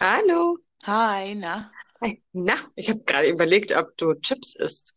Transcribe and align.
Hallo. 0.00 0.56
Hi, 0.86 1.34
na, 1.34 1.70
Hi. 2.02 2.20
Na, 2.32 2.54
ich 2.76 2.88
habe 2.90 3.04
gerade 3.04 3.28
überlegt, 3.28 3.72
ob 3.72 3.96
du 3.96 4.14
Chips 4.14 4.54
isst, 4.56 4.94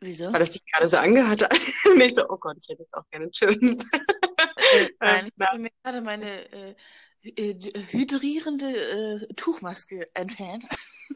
wieso? 0.00 0.32
weil 0.32 0.40
das 0.40 0.50
dich 0.50 0.64
gerade 0.66 0.88
so 0.88 0.96
angehört 0.98 1.42
hat. 1.42 1.52
Und 1.86 2.00
ich 2.00 2.14
so, 2.14 2.28
oh 2.28 2.36
Gott, 2.38 2.56
ich 2.60 2.68
hätte 2.68 2.82
jetzt 2.82 2.94
auch 2.94 3.08
gerne 3.10 3.30
Chips. 3.30 3.84
Äh, 4.70 4.88
Ähm, 5.00 5.20
nein, 5.28 5.32
ich 5.38 5.46
habe 5.46 5.58
mir 5.58 5.70
gerade 5.82 6.00
meine 6.02 6.52
äh, 6.52 6.74
äh, 7.22 7.54
hydrierende 7.90 9.20
äh, 9.28 9.34
Tuchmaske 9.34 10.08
entfernt. 10.14 10.68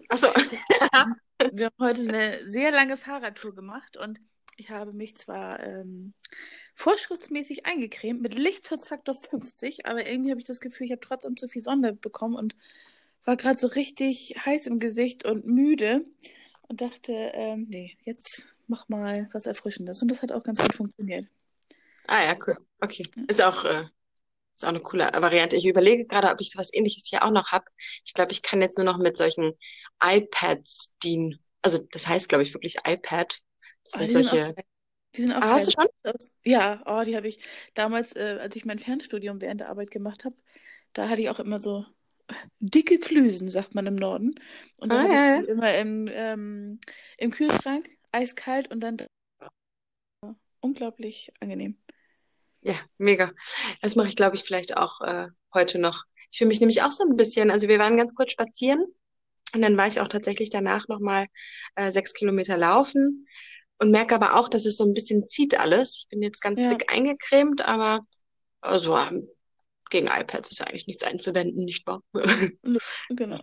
ach 0.09 0.19
so. 0.19 0.29
Wir 1.51 1.67
haben 1.67 1.77
heute 1.81 2.03
eine 2.03 2.51
sehr 2.51 2.71
lange 2.73 2.97
Fahrradtour 2.97 3.55
gemacht 3.55 3.97
und 3.97 4.21
ich 4.59 4.71
habe 4.71 4.93
mich 4.93 5.17
zwar 5.17 5.63
ähm, 5.63 6.13
vorschriftsmäßig 6.75 7.65
eingecremt 7.65 8.21
mit 8.21 8.35
Lichtschutzfaktor 8.37 9.15
50, 9.15 9.87
aber 9.87 10.07
irgendwie 10.07 10.31
habe 10.31 10.41
ich 10.41 10.47
das 10.47 10.61
Gefühl, 10.61 10.87
ich 10.87 10.93
habe 10.93 11.01
trotzdem 11.01 11.37
zu 11.37 11.49
viel 11.49 11.63
Sonne 11.63 11.95
bekommen 11.95 12.35
und 12.35 12.57
war 13.25 13.37
gerade 13.37 13.59
so 13.59 13.69
richtig 13.69 14.35
heiß 14.45 14.67
im 14.67 14.81
Gesicht 14.81 15.25
und 15.25 15.47
müde 15.47 16.05
und 16.63 16.81
dachte, 16.81 17.13
ähm, 17.13 17.67
nee, 17.69 17.97
jetzt 18.05 18.57
mach 18.67 18.89
mal 18.89 19.29
was 19.33 19.47
Erfrischendes. 19.47 20.03
Und 20.03 20.09
das 20.09 20.23
hat 20.23 20.33
auch 20.33 20.43
ganz 20.43 20.61
gut 20.61 20.75
funktioniert. 20.75 21.27
Ah 22.09 22.25
ja, 22.25 22.37
cool. 22.47 22.59
Okay. 22.81 23.07
Ist 23.29 23.43
auch, 23.43 23.65
äh, 23.65 23.85
ist 24.55 24.65
auch 24.65 24.71
eine 24.71 24.81
coole 24.81 25.05
Variante. 25.05 25.57
Ich 25.57 25.67
überlege 25.67 26.05
gerade, 26.05 26.31
ob 26.31 26.41
ich 26.41 26.51
sowas 26.51 26.75
Ähnliches 26.75 27.07
hier 27.09 27.23
auch 27.23 27.31
noch 27.31 27.53
habe. 27.53 27.67
Ich 28.05 28.13
glaube, 28.13 28.33
ich 28.33 28.43
kann 28.43 28.61
jetzt 28.61 28.77
nur 28.77 28.85
noch 28.85 28.99
mit 28.99 29.17
solchen 29.17 29.53
iPads 30.03 30.97
dienen. 31.03 31.39
Also 31.63 31.87
das 31.93 32.09
heißt, 32.09 32.29
glaube 32.29 32.43
ich, 32.43 32.55
wirklich 32.55 32.77
iPad. 32.85 33.43
Das 33.89 33.95
Ah, 33.95 34.05
sind 34.05 34.07
die 34.07 34.13
sind 34.13 34.29
auch 34.29 34.41
solche. 34.41 34.55
Die 35.17 35.23
sind 35.23 35.33
auch 35.33 35.43
Ah, 35.43 35.55
hast 35.55 35.69
du 35.69 35.73
schon? 35.73 35.87
Ja, 36.45 36.83
oh, 36.87 37.03
die 37.05 37.17
habe 37.17 37.29
ich 37.29 37.41
damals, 37.75 38.15
äh, 38.17 38.39
als 38.41 38.57
ich 38.57 38.65
mein 38.65 38.79
Fernstudium 38.79 39.41
während 39.41 39.61
der 39.61 39.71
Arbeit 39.71 39.91
gemacht 39.91 40.25
habe, 40.25 40.37
da 40.95 41.09
hatte 41.09 41.23
ich 41.23 41.31
auch 41.31 41.41
immer 41.41 41.59
so 41.59 41.87
dicke 42.61 42.99
Klüsen, 43.01 43.49
sagt 43.51 43.75
man 43.75 43.87
im 43.87 43.97
Norden. 43.97 44.35
Und 44.79 44.93
da 44.95 45.01
Ah, 45.01 45.07
ja. 45.09 45.43
immer 45.49 45.75
im, 45.77 46.09
ähm, 46.13 46.81
im 47.19 47.31
Kühlschrank, 47.33 47.89
eiskalt 48.13 48.71
und 48.73 48.81
dann 48.81 48.99
unglaublich 50.61 51.33
angenehm. 51.41 51.77
Ja, 52.63 52.75
mega. 52.99 53.33
Das 53.83 53.97
mache 53.97 54.09
ich, 54.09 54.17
glaube 54.17 54.37
ich, 54.37 54.43
vielleicht 54.45 54.77
auch 54.77 55.01
äh, 55.01 55.29
heute 55.55 55.79
noch. 55.79 56.05
Ich 56.31 56.39
fühle 56.39 56.49
mich 56.49 56.61
nämlich 56.61 56.83
auch 56.83 56.91
so 56.91 57.05
ein 57.05 57.17
bisschen, 57.17 57.51
also 57.51 57.69
wir 57.69 57.79
waren 57.79 57.97
ganz 57.97 58.15
kurz 58.15 58.33
spazieren 58.33 58.85
und 59.55 59.63
dann 59.63 59.77
war 59.77 59.87
ich 59.89 60.01
auch 60.01 60.09
tatsächlich 60.09 60.51
danach 60.51 60.89
nochmal 60.89 61.27
äh, 61.77 61.91
sechs 61.93 62.15
Kilometer 62.15 62.57
laufen 62.59 63.27
und 63.79 63.91
merke 63.91 64.15
aber 64.15 64.37
auch, 64.37 64.49
dass 64.49 64.67
es 64.67 64.77
so 64.77 64.85
ein 64.85 64.95
bisschen 64.95 65.27
zieht 65.27 65.59
alles. 65.59 66.01
Ich 66.05 66.09
bin 66.09 66.23
jetzt 66.23 66.41
ganz 66.41 66.61
Ja, 66.61 66.69
dick 66.69 66.93
eingecremt, 66.93 67.63
aber 67.63 68.01
also 68.61 68.99
gegen 69.91 70.09
iPads 70.09 70.51
ist 70.51 70.61
ja 70.61 70.67
eigentlich 70.67 70.87
nichts 70.87 71.05
einzuwenden, 71.05 71.65
nicht 71.65 71.87
wahr? 71.87 72.03
genau. 73.17 73.41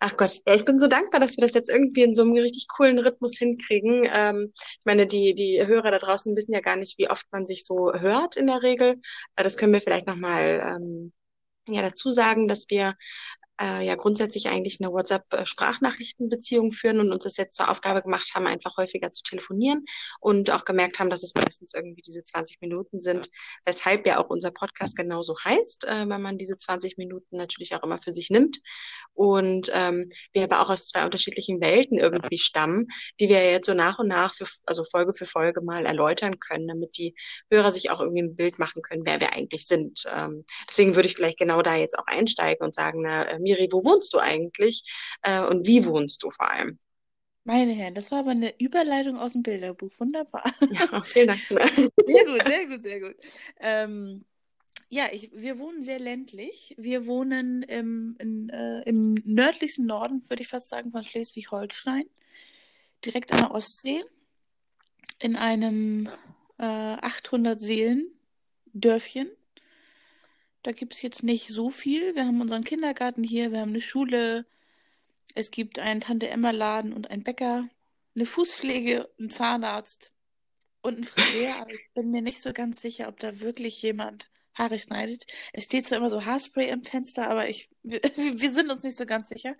Ach 0.00 0.16
Gott, 0.16 0.40
ja, 0.46 0.54
ich 0.54 0.64
bin 0.64 0.78
so 0.78 0.86
dankbar, 0.86 1.18
dass 1.20 1.36
wir 1.36 1.42
das 1.42 1.54
jetzt 1.54 1.68
irgendwie 1.68 2.02
in 2.02 2.14
so 2.14 2.22
einem 2.22 2.32
richtig 2.34 2.68
coolen 2.68 2.98
Rhythmus 3.00 3.36
hinkriegen. 3.36 4.08
Ähm, 4.12 4.52
ich 4.54 4.80
meine, 4.84 5.08
die, 5.08 5.34
die 5.34 5.66
Hörer 5.66 5.90
da 5.90 5.98
draußen 5.98 6.36
wissen 6.36 6.52
ja 6.52 6.60
gar 6.60 6.76
nicht, 6.76 6.98
wie 6.98 7.10
oft 7.10 7.26
man 7.32 7.46
sich 7.46 7.64
so 7.64 7.92
hört 7.92 8.36
in 8.36 8.46
der 8.46 8.62
Regel. 8.62 9.00
Äh, 9.36 9.42
das 9.42 9.56
können 9.56 9.72
wir 9.72 9.80
vielleicht 9.80 10.06
nochmal 10.06 10.60
ähm, 10.62 11.12
ja, 11.68 11.82
dazu 11.82 12.10
sagen, 12.10 12.48
dass 12.48 12.70
wir 12.70 12.94
äh, 13.60 13.84
ja 13.84 13.94
grundsätzlich 13.94 14.48
eigentlich 14.48 14.78
eine 14.80 14.92
WhatsApp-Sprachnachrichtenbeziehung 14.92 16.72
führen 16.72 17.00
und 17.00 17.12
uns 17.12 17.24
das 17.24 17.36
jetzt 17.36 17.56
zur 17.56 17.70
Aufgabe 17.70 18.02
gemacht 18.02 18.32
haben, 18.34 18.46
einfach 18.46 18.76
häufiger 18.76 19.12
zu 19.12 19.22
telefonieren 19.22 19.84
und 20.20 20.50
auch 20.50 20.64
gemerkt 20.64 20.98
haben, 20.98 21.10
dass 21.10 21.22
es 21.22 21.34
meistens 21.34 21.74
irgendwie 21.74 22.02
diese 22.02 22.22
20 22.22 22.60
Minuten 22.60 22.98
sind, 22.98 23.28
weshalb 23.64 24.06
ja 24.06 24.18
auch 24.18 24.30
unser 24.30 24.50
Podcast 24.50 24.96
genauso 24.96 25.36
heißt, 25.44 25.86
äh, 25.86 26.08
wenn 26.08 26.22
man 26.22 26.38
diese 26.38 26.56
20 26.56 26.98
Minuten 26.98 27.36
natürlich 27.36 27.74
auch 27.74 27.82
immer 27.82 27.98
für 27.98 28.12
sich 28.12 28.30
nimmt. 28.30 28.58
Und 29.14 29.70
ähm, 29.74 30.08
wir 30.32 30.44
aber 30.44 30.60
auch 30.62 30.70
aus 30.70 30.86
zwei 30.86 31.04
unterschiedlichen 31.04 31.60
Welten 31.60 31.98
irgendwie 31.98 32.38
stammen, 32.38 32.86
die 33.20 33.28
wir 33.28 33.50
jetzt 33.50 33.66
so 33.66 33.74
nach 33.74 33.98
und 33.98 34.08
nach, 34.08 34.34
für, 34.34 34.46
also 34.64 34.84
Folge 34.84 35.12
für 35.12 35.26
Folge 35.26 35.60
mal 35.60 35.86
erläutern 35.86 36.38
können, 36.38 36.68
damit 36.68 36.96
die 36.96 37.14
Hörer 37.50 37.72
sich 37.72 37.90
auch 37.90 38.00
irgendwie 38.00 38.22
ein 38.22 38.36
Bild 38.36 38.58
machen 38.58 38.82
können, 38.82 39.02
wer 39.04 39.20
wir 39.20 39.32
eigentlich 39.32 39.66
sind. 39.66 40.04
Ähm, 40.14 40.44
deswegen 40.68 40.94
würde 40.94 41.08
ich 41.08 41.16
gleich 41.16 41.36
genau 41.36 41.62
da 41.62 41.76
jetzt 41.76 41.98
auch 41.98 42.06
einsteigen 42.06 42.64
und 42.64 42.74
sagen, 42.74 43.02
na, 43.02 43.24
äh, 43.24 43.38
Miri, 43.48 43.68
wo 43.72 43.82
wohnst 43.82 44.12
du 44.12 44.18
eigentlich? 44.18 44.82
Äh, 45.22 45.44
und 45.44 45.66
wie 45.66 45.84
wohnst 45.86 46.22
du 46.22 46.30
vor 46.30 46.50
allem? 46.50 46.78
Meine 47.44 47.72
Herren, 47.72 47.94
das 47.94 48.10
war 48.10 48.18
aber 48.18 48.32
eine 48.32 48.52
Überleitung 48.60 49.18
aus 49.18 49.32
dem 49.32 49.42
Bilderbuch. 49.42 49.90
Wunderbar. 49.98 50.44
Ja, 50.70 51.02
vielen 51.02 51.28
Dank. 51.28 51.40
Sehr 51.48 52.24
gut, 52.26 52.46
sehr 52.46 52.66
gut, 52.66 52.82
sehr 52.82 53.00
gut. 53.00 53.16
Ähm, 53.58 54.24
ja, 54.90 55.08
ich, 55.12 55.30
wir 55.32 55.58
wohnen 55.58 55.82
sehr 55.82 55.98
ländlich. 55.98 56.74
Wir 56.76 57.06
wohnen 57.06 57.62
im, 57.62 58.16
in, 58.18 58.50
äh, 58.50 58.82
im 58.82 59.14
nördlichsten 59.24 59.86
Norden, 59.86 60.22
würde 60.28 60.42
ich 60.42 60.48
fast 60.48 60.68
sagen, 60.68 60.90
von 60.90 61.02
Schleswig-Holstein, 61.02 62.04
direkt 63.02 63.32
an 63.32 63.38
der 63.38 63.50
Ostsee, 63.52 64.02
in 65.18 65.36
einem 65.36 66.10
äh, 66.58 66.64
800 66.64 67.62
Seelen 67.62 68.08
Dörfchen. 68.74 69.30
Da 70.68 70.72
gibt 70.72 70.92
es 70.92 71.00
jetzt 71.00 71.22
nicht 71.22 71.48
so 71.48 71.70
viel. 71.70 72.14
Wir 72.14 72.26
haben 72.26 72.42
unseren 72.42 72.62
Kindergarten 72.62 73.24
hier, 73.24 73.52
wir 73.52 73.60
haben 73.60 73.70
eine 73.70 73.80
Schule, 73.80 74.44
es 75.34 75.50
gibt 75.50 75.78
einen 75.78 76.02
Tante-Emma-Laden 76.02 76.92
und 76.92 77.10
einen 77.10 77.22
Bäcker, 77.22 77.70
eine 78.14 78.26
Fußpflege, 78.26 79.08
einen 79.18 79.30
Zahnarzt 79.30 80.12
und 80.82 80.96
einen 80.96 81.04
Friseur, 81.04 81.56
aber 81.56 81.70
ich 81.70 81.88
bin 81.94 82.10
mir 82.10 82.20
nicht 82.20 82.42
so 82.42 82.52
ganz 82.52 82.82
sicher, 82.82 83.08
ob 83.08 83.18
da 83.18 83.40
wirklich 83.40 83.80
jemand 83.80 84.28
Haare 84.52 84.78
schneidet. 84.78 85.26
Es 85.54 85.64
steht 85.64 85.86
zwar 85.86 85.96
immer 85.96 86.10
so 86.10 86.26
Haarspray 86.26 86.68
im 86.68 86.84
Fenster, 86.84 87.30
aber 87.30 87.48
ich, 87.48 87.70
wir, 87.82 88.02
wir 88.02 88.52
sind 88.52 88.70
uns 88.70 88.82
nicht 88.82 88.98
so 88.98 89.06
ganz 89.06 89.30
sicher. 89.30 89.56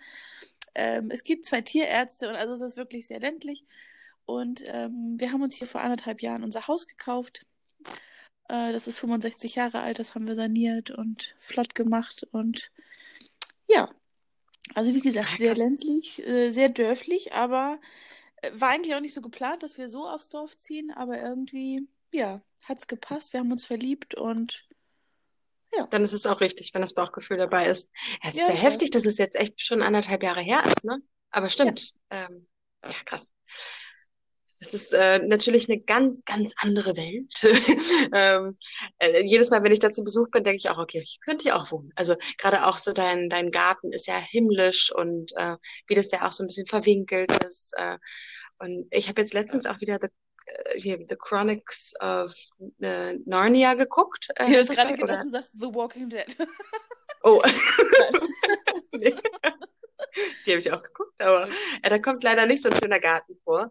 Ähm, 0.75 1.11
es 1.11 1.25
gibt 1.25 1.47
zwei 1.47 1.63
Tierärzte 1.63 2.29
und 2.29 2.37
also 2.37 2.53
es 2.53 2.61
ist 2.61 2.77
wirklich 2.77 3.07
sehr 3.07 3.21
ländlich. 3.21 3.65
Und 4.27 4.63
ähm, 4.67 5.15
wir 5.17 5.33
haben 5.33 5.41
uns 5.41 5.55
hier 5.55 5.69
vor 5.69 5.81
anderthalb 5.81 6.21
Jahren 6.21 6.45
unser 6.45 6.69
Haus 6.69 6.87
gekauft. 6.87 7.47
Äh, 8.49 8.73
das 8.73 8.87
ist 8.87 8.99
65 8.99 9.55
Jahre 9.55 9.81
alt, 9.81 9.99
das 9.99 10.15
haben 10.15 10.27
wir 10.27 10.35
saniert 10.35 10.91
und 10.91 11.35
flott 11.39 11.75
gemacht. 11.75 12.27
Und 12.33 12.71
ja, 13.69 13.91
also 14.75 14.95
wie 14.95 15.01
gesagt, 15.01 15.31
Ja, 15.33 15.37
sehr 15.37 15.55
ländlich, 15.55 16.25
äh, 16.27 16.51
sehr 16.51 16.69
dörflich, 16.69 17.33
aber 17.33 17.81
äh, 18.43 18.51
war 18.55 18.71
eigentlich 18.71 18.95
auch 18.95 19.01
nicht 19.01 19.15
so 19.15 19.21
geplant, 19.21 19.63
dass 19.63 19.79
wir 19.79 19.89
so 19.89 20.07
aufs 20.07 20.29
Dorf 20.29 20.57
ziehen, 20.57 20.91
aber 20.91 21.21
irgendwie, 21.21 21.87
ja, 22.13 22.43
hat's 22.65 22.87
gepasst. 22.87 23.33
Wir 23.33 23.41
haben 23.41 23.53
uns 23.53 23.65
verliebt 23.65 24.15
und 24.15 24.69
ja, 25.77 25.87
Dann 25.91 26.03
ist 26.03 26.15
es 26.15 26.27
auch 26.27 26.41
richtig, 26.41 26.73
wenn 26.73 26.81
das 26.81 26.95
Bauchgefühl 26.95 27.37
dabei 27.37 27.69
ist. 27.69 27.91
Ja, 28.23 28.29
es 28.31 28.35
ist 28.37 28.49
ja, 28.49 28.55
weiß. 28.55 28.63
heftig, 28.63 28.91
dass 28.91 29.07
es 29.07 29.19
jetzt 29.19 29.37
echt 29.37 29.63
schon 29.63 29.83
anderthalb 29.83 30.23
Jahre 30.23 30.41
her 30.41 30.65
ist, 30.65 30.85
ne? 30.85 30.99
Aber 31.31 31.47
Ja, 31.47 31.51
stimmt. 31.51 31.95
Ähm, 32.11 32.47
ja, 32.85 32.95
krass. 33.05 33.31
Das 34.61 34.75
ist 34.75 34.93
äh, 34.93 35.21
natürlich 35.21 35.69
eine 35.69 35.79
ganz, 35.79 36.25
ganz 36.25 36.53
andere 36.59 36.97
Welt. 36.97 37.33
ähm, 38.13 38.59
äh, 38.99 39.23
jedes 39.23 39.51
Mal, 39.51 39.63
wenn 39.63 39.73
ich 39.73 39.79
da 39.79 39.91
zu 39.91 40.03
Besuch 40.03 40.31
bin, 40.31 40.43
denke 40.43 40.57
ich 40.57 40.69
auch, 40.69 40.79
okay, 40.79 41.03
hier 41.05 41.21
könnte 41.25 41.47
ich 41.47 41.53
auch 41.53 41.71
wohnen. 41.71 41.93
Also 41.95 42.17
gerade 42.39 42.67
auch 42.67 42.79
so 42.79 42.93
dein, 42.93 43.29
dein 43.29 43.51
Garten 43.51 43.93
ist 43.93 44.07
ja 44.07 44.19
himmlisch 44.19 44.93
und 44.93 45.33
äh, 45.37 45.57
wie 45.87 45.95
das 45.95 46.09
da 46.09 46.27
auch 46.27 46.33
so 46.33 46.45
ein 46.45 46.49
bisschen 46.49 46.67
verwinkelt 46.67 47.31
ist. 47.45 47.73
Äh, 47.77 47.99
und 48.59 48.89
ich 48.91 49.09
habe 49.09 49.21
jetzt 49.21 49.35
letztens 49.35 49.67
auch 49.67 49.81
wieder 49.81 49.99
The, 50.01 50.09
äh, 50.47 50.81
hier, 50.81 50.99
The 51.09 51.17
Chronicles 51.17 51.95
of 52.01 52.35
äh, 52.81 53.15
Narnia 53.27 53.75
geguckt. 53.75 54.29
Äh, 54.37 54.47
ich 54.47 54.51
jetzt 54.51 54.71
das 54.71 54.77
gerade 54.77 54.91
da? 54.91 54.97
gedacht, 54.97 55.25
du 55.25 55.31
sagst 55.31 55.53
The 55.55 55.73
Walking 55.73 56.09
Dead. 56.09 56.37
Oh, 57.23 57.43
nee. 58.93 59.15
Die 60.47 60.51
habe 60.51 60.61
ich 60.61 60.73
auch 60.73 60.83
geguckt, 60.83 61.08
aber 61.21 61.49
äh, 61.83 61.91
da 61.91 61.99
kommt 61.99 62.23
leider 62.23 62.47
nicht 62.47 62.63
so 62.63 62.71
ein 62.71 62.77
schöner 62.81 63.01
Garten 63.01 63.35
vor. 63.45 63.71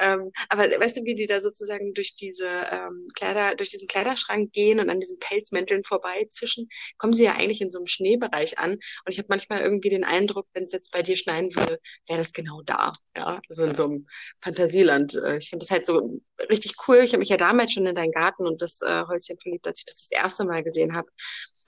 Ähm, 0.00 0.30
aber 0.48 0.64
weißt 0.64 0.98
du, 0.98 1.04
wie 1.04 1.14
die 1.14 1.26
da 1.26 1.40
sozusagen 1.40 1.94
durch 1.94 2.16
diese 2.16 2.48
ähm, 2.48 3.08
Kleider, 3.14 3.54
durch 3.56 3.70
diesen 3.70 3.88
Kleiderschrank 3.88 4.52
gehen 4.52 4.80
und 4.80 4.90
an 4.90 5.00
diesen 5.00 5.18
Pelzmänteln 5.18 5.84
vorbeizischen, 5.84 6.68
kommen 6.98 7.12
sie 7.12 7.24
ja 7.24 7.34
eigentlich 7.34 7.60
in 7.60 7.70
so 7.70 7.78
einem 7.78 7.86
Schneebereich 7.86 8.58
an. 8.58 8.72
Und 8.72 8.80
ich 9.08 9.18
habe 9.18 9.28
manchmal 9.30 9.60
irgendwie 9.60 9.90
den 9.90 10.04
Eindruck, 10.04 10.46
wenn 10.54 10.64
es 10.64 10.72
jetzt 10.72 10.92
bei 10.92 11.02
dir 11.02 11.16
schneien 11.16 11.54
würde, 11.54 11.78
wäre 12.06 12.18
das 12.18 12.32
genau 12.32 12.62
da. 12.62 12.92
Ja, 13.16 13.40
also 13.48 13.64
in 13.64 13.74
so 13.74 13.84
einem 13.84 14.06
Fantasieland. 14.42 15.14
Äh, 15.14 15.38
Ich 15.38 15.50
finde 15.50 15.64
das 15.64 15.70
halt 15.70 15.86
so 15.86 16.20
richtig 16.50 16.74
cool. 16.86 16.98
Ich 16.98 17.12
habe 17.12 17.18
mich 17.20 17.28
ja 17.28 17.36
damals 17.36 17.72
schon 17.72 17.86
in 17.86 17.94
deinen 17.94 18.12
Garten 18.12 18.46
und 18.46 18.60
das 18.62 18.80
äh, 18.82 19.04
Häuschen 19.06 19.38
verliebt, 19.40 19.66
als 19.66 19.80
ich 19.80 19.86
das 19.86 20.08
das 20.08 20.10
erste 20.10 20.44
Mal 20.44 20.62
gesehen 20.62 20.94
habe. 20.94 21.08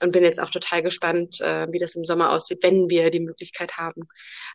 Und 0.01 0.11
bin 0.11 0.23
jetzt 0.23 0.39
auch 0.39 0.49
total 0.49 0.81
gespannt, 0.81 1.39
äh, 1.41 1.71
wie 1.71 1.79
das 1.79 1.95
im 1.95 2.05
Sommer 2.05 2.31
aussieht, 2.31 2.59
wenn 2.63 2.89
wir 2.89 3.11
die 3.11 3.19
Möglichkeit 3.19 3.77
haben, 3.77 4.07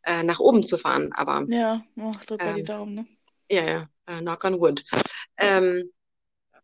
äh, 0.04 0.22
nach 0.22 0.40
oben 0.40 0.64
zu 0.64 0.76
fahren. 0.76 1.12
Aber 1.14 1.44
Ja, 1.48 1.82
oh, 1.96 2.12
drück 2.26 2.42
mal 2.42 2.54
die 2.54 2.60
ähm, 2.60 2.66
Daumen, 2.66 2.94
ne? 2.94 3.06
ja, 3.50 3.64
ja, 3.64 3.88
äh, 4.06 4.20
knock 4.20 4.44
on 4.44 4.60
wood. 4.60 4.84
Ähm, 5.38 5.90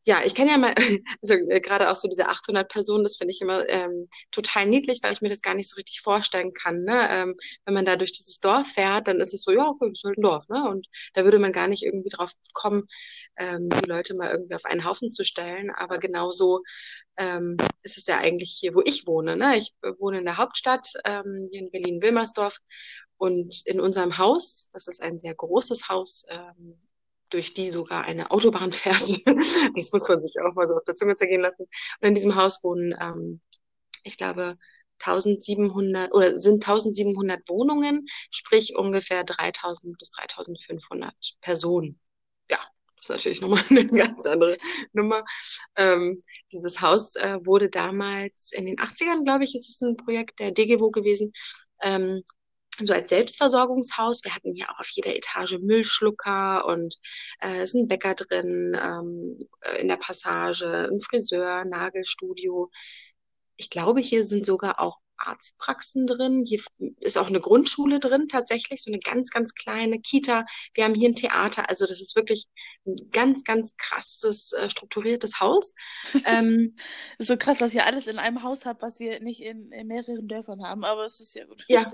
ja, 0.04 0.24
ich 0.24 0.34
kann 0.34 0.48
ja 0.48 0.58
mal, 0.58 0.74
also 1.22 1.34
äh, 1.34 1.60
gerade 1.60 1.90
auch 1.90 1.96
so 1.96 2.08
diese 2.08 2.28
800 2.28 2.68
Personen, 2.68 3.04
das 3.04 3.16
finde 3.16 3.32
ich 3.32 3.40
immer 3.40 3.68
ähm, 3.68 4.08
total 4.30 4.66
niedlich, 4.66 5.00
weil 5.02 5.12
ich 5.12 5.20
mir 5.20 5.28
das 5.28 5.42
gar 5.42 5.54
nicht 5.54 5.68
so 5.68 5.76
richtig 5.76 6.00
vorstellen 6.00 6.50
kann. 6.52 6.82
Ne? 6.84 7.08
Ähm, 7.10 7.36
wenn 7.64 7.74
man 7.74 7.84
da 7.84 7.96
durch 7.96 8.12
dieses 8.12 8.40
Dorf 8.40 8.68
fährt, 8.68 9.08
dann 9.08 9.20
ist 9.20 9.32
es 9.32 9.42
so, 9.42 9.52
ja, 9.52 9.66
okay, 9.68 9.88
das 9.88 10.00
ist 10.00 10.04
halt 10.04 10.18
ein 10.18 10.22
Dorf. 10.22 10.48
Ne? 10.48 10.68
Und 10.68 10.88
da 11.14 11.24
würde 11.24 11.38
man 11.38 11.52
gar 11.52 11.68
nicht 11.68 11.84
irgendwie 11.84 12.10
drauf 12.10 12.32
kommen, 12.52 12.88
ähm, 13.36 13.68
die 13.70 13.88
Leute 13.88 14.14
mal 14.14 14.30
irgendwie 14.30 14.54
auf 14.54 14.64
einen 14.64 14.84
Haufen 14.84 15.12
zu 15.12 15.24
stellen. 15.24 15.70
Aber 15.70 15.98
genauso 15.98 16.62
ähm, 17.16 17.56
ist 17.82 17.98
es 17.98 18.06
ja 18.06 18.18
eigentlich 18.18 18.56
hier, 18.58 18.74
wo 18.74 18.82
ich 18.84 19.06
wohne. 19.06 19.36
Ne? 19.36 19.56
Ich 19.56 19.72
wohne 19.98 20.18
in 20.18 20.24
der 20.24 20.38
Hauptstadt, 20.38 20.92
ähm, 21.04 21.46
hier 21.50 21.60
in 21.60 21.70
Berlin-Wilmersdorf. 21.70 22.58
Und 23.18 23.62
in 23.66 23.80
unserem 23.80 24.18
Haus, 24.18 24.68
das 24.72 24.88
ist 24.88 25.00
ein 25.00 25.20
sehr 25.20 25.34
großes 25.34 25.88
Haus, 25.88 26.24
ähm, 26.28 26.76
durch 27.32 27.54
die 27.54 27.68
sogar 27.68 28.04
eine 28.04 28.30
Autobahn 28.30 28.72
fährt. 28.72 29.02
das 29.76 29.92
muss 29.92 30.08
man 30.08 30.20
sich 30.20 30.34
auch 30.40 30.54
mal 30.54 30.66
so 30.66 30.76
auf 30.76 30.84
der 30.84 30.96
Zunge 30.96 31.14
zergehen 31.14 31.40
lassen. 31.40 31.62
Und 32.00 32.08
in 32.08 32.14
diesem 32.14 32.34
Haus 32.34 32.62
wohnen, 32.62 32.94
ähm, 33.00 33.40
ich 34.04 34.18
glaube, 34.18 34.58
1700 35.04 36.12
oder 36.12 36.38
sind 36.38 36.64
1700 36.64 37.48
Wohnungen, 37.48 38.06
sprich 38.30 38.76
ungefähr 38.76 39.24
3000 39.24 39.98
bis 39.98 40.10
3500 40.12 41.12
Personen. 41.40 41.98
Ja, 42.50 42.58
das 42.96 43.06
ist 43.06 43.10
natürlich 43.10 43.40
nochmal 43.40 43.62
eine 43.70 43.86
ganz 43.86 44.26
andere 44.26 44.58
Nummer. 44.92 45.24
Ähm, 45.76 46.18
dieses 46.52 46.80
Haus 46.80 47.16
äh, 47.16 47.38
wurde 47.44 47.68
damals 47.68 48.52
in 48.52 48.66
den 48.66 48.76
80ern, 48.76 49.24
glaube 49.24 49.44
ich, 49.44 49.54
ist 49.54 49.68
es 49.68 49.80
ein 49.82 49.96
Projekt 49.96 50.38
der 50.38 50.52
DGWO 50.52 50.90
gewesen, 50.90 51.32
ähm, 51.82 52.22
so 52.86 52.94
als 52.94 53.08
Selbstversorgungshaus. 53.08 54.24
Wir 54.24 54.34
hatten 54.34 54.54
hier 54.54 54.70
auch 54.70 54.78
auf 54.80 54.88
jeder 54.90 55.14
Etage 55.14 55.58
Müllschlucker 55.60 56.66
und 56.66 56.96
äh, 57.40 57.62
ist 57.62 57.74
ein 57.74 57.88
Bäcker 57.88 58.14
drin, 58.14 58.78
ähm, 58.80 59.48
äh, 59.60 59.80
in 59.80 59.88
der 59.88 59.96
Passage, 59.96 60.88
ein 60.90 61.00
Friseur, 61.00 61.64
Nagelstudio. 61.64 62.70
Ich 63.56 63.70
glaube, 63.70 64.00
hier 64.00 64.24
sind 64.24 64.46
sogar 64.46 64.80
auch 64.80 64.98
Arztpraxen 65.24 66.06
drin. 66.06 66.44
Hier 66.46 66.60
ist 67.00 67.18
auch 67.18 67.26
eine 67.26 67.40
Grundschule 67.40 68.00
drin, 68.00 68.28
tatsächlich, 68.28 68.82
so 68.82 68.90
eine 68.90 68.98
ganz, 68.98 69.30
ganz 69.30 69.54
kleine 69.54 70.00
Kita. 70.00 70.44
Wir 70.74 70.84
haben 70.84 70.94
hier 70.94 71.08
ein 71.08 71.14
Theater. 71.14 71.68
Also 71.68 71.86
das 71.86 72.00
ist 72.00 72.16
wirklich 72.16 72.46
ein 72.86 72.96
ganz, 73.12 73.44
ganz 73.44 73.76
krasses, 73.76 74.52
äh, 74.52 74.68
strukturiertes 74.68 75.40
Haus. 75.40 75.74
ähm, 76.26 76.76
so 77.18 77.36
krass, 77.36 77.58
dass 77.58 77.74
ihr 77.74 77.86
alles 77.86 78.06
in 78.06 78.18
einem 78.18 78.42
Haus 78.42 78.64
habt, 78.64 78.82
was 78.82 78.98
wir 78.98 79.20
nicht 79.20 79.40
in, 79.40 79.72
in 79.72 79.86
mehreren 79.86 80.28
Dörfern 80.28 80.62
haben, 80.62 80.84
aber 80.84 81.06
es 81.06 81.20
ist 81.20 81.34
ja 81.34 81.44
gut. 81.44 81.64
Ja, 81.68 81.92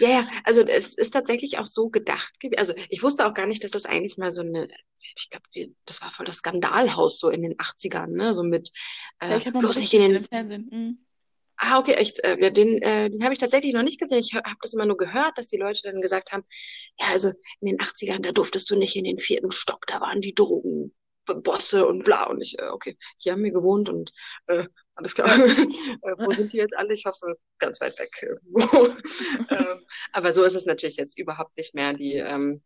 ja, 0.00 0.08
ja, 0.08 0.28
also 0.44 0.62
es 0.62 0.94
ist 0.94 1.10
tatsächlich 1.10 1.58
auch 1.58 1.66
so 1.66 1.88
gedacht. 1.88 2.34
Also 2.56 2.72
ich 2.88 3.02
wusste 3.02 3.26
auch 3.26 3.34
gar 3.34 3.46
nicht, 3.46 3.62
dass 3.64 3.72
das 3.72 3.86
eigentlich 3.86 4.16
mal 4.18 4.30
so 4.30 4.42
eine, 4.42 4.68
ich 5.16 5.30
glaube, 5.30 5.74
das 5.84 6.02
war 6.02 6.10
voll 6.10 6.26
das 6.26 6.36
Skandalhaus 6.36 7.18
so 7.18 7.30
in 7.30 7.42
den 7.42 7.54
80ern, 7.54 8.08
ne? 8.08 8.34
So 8.34 8.42
mit 8.42 8.70
äh, 9.20 9.30
ja, 9.30 9.36
ich 9.38 9.52
bloß 9.52 9.76
nicht 9.76 9.94
in 9.94 10.12
den 10.12 10.24
Fernsehen. 10.24 10.68
Mhm. 10.70 10.98
Ah, 11.58 11.78
okay, 11.78 11.94
echt. 11.94 12.22
Äh, 12.22 12.52
den 12.52 12.82
äh, 12.82 13.08
den 13.08 13.22
habe 13.22 13.32
ich 13.32 13.38
tatsächlich 13.38 13.72
noch 13.72 13.82
nicht 13.82 13.98
gesehen. 13.98 14.18
Ich 14.18 14.34
habe 14.34 14.56
das 14.60 14.74
immer 14.74 14.84
nur 14.84 14.98
gehört, 14.98 15.38
dass 15.38 15.46
die 15.46 15.56
Leute 15.56 15.80
dann 15.84 16.02
gesagt 16.02 16.32
haben, 16.32 16.42
ja, 16.98 17.06
also 17.08 17.30
in 17.60 17.68
den 17.68 17.78
80ern, 17.78 18.20
da 18.20 18.32
durftest 18.32 18.68
du 18.70 18.76
nicht 18.76 18.96
in 18.96 19.04
den 19.04 19.18
vierten 19.18 19.50
Stock, 19.50 19.86
da 19.86 20.00
waren 20.00 20.20
die 20.20 20.34
Drogen. 20.34 20.94
Bosse 21.34 21.86
und 21.86 22.04
bla. 22.04 22.24
Und 22.24 22.40
ich, 22.40 22.58
äh, 22.58 22.68
okay, 22.68 22.96
hier 23.18 23.32
haben 23.32 23.42
wir 23.42 23.52
gewohnt 23.52 23.88
und 23.88 24.12
äh, 24.46 24.66
alles 24.94 25.14
klar. 25.14 25.28
äh, 25.28 26.14
wo 26.18 26.30
sind 26.30 26.52
die 26.52 26.58
jetzt 26.58 26.76
alle? 26.76 26.94
Ich 26.94 27.04
hoffe, 27.04 27.36
ganz 27.58 27.80
weit 27.80 27.98
weg 27.98 28.10
irgendwo. 28.22 28.86
ähm, 29.50 29.86
aber 30.12 30.32
so 30.32 30.42
ist 30.42 30.54
es 30.54 30.66
natürlich 30.66 30.96
jetzt 30.96 31.18
überhaupt 31.18 31.56
nicht 31.56 31.74
mehr. 31.74 31.92
Die, 31.92 32.14
ähm, 32.14 32.62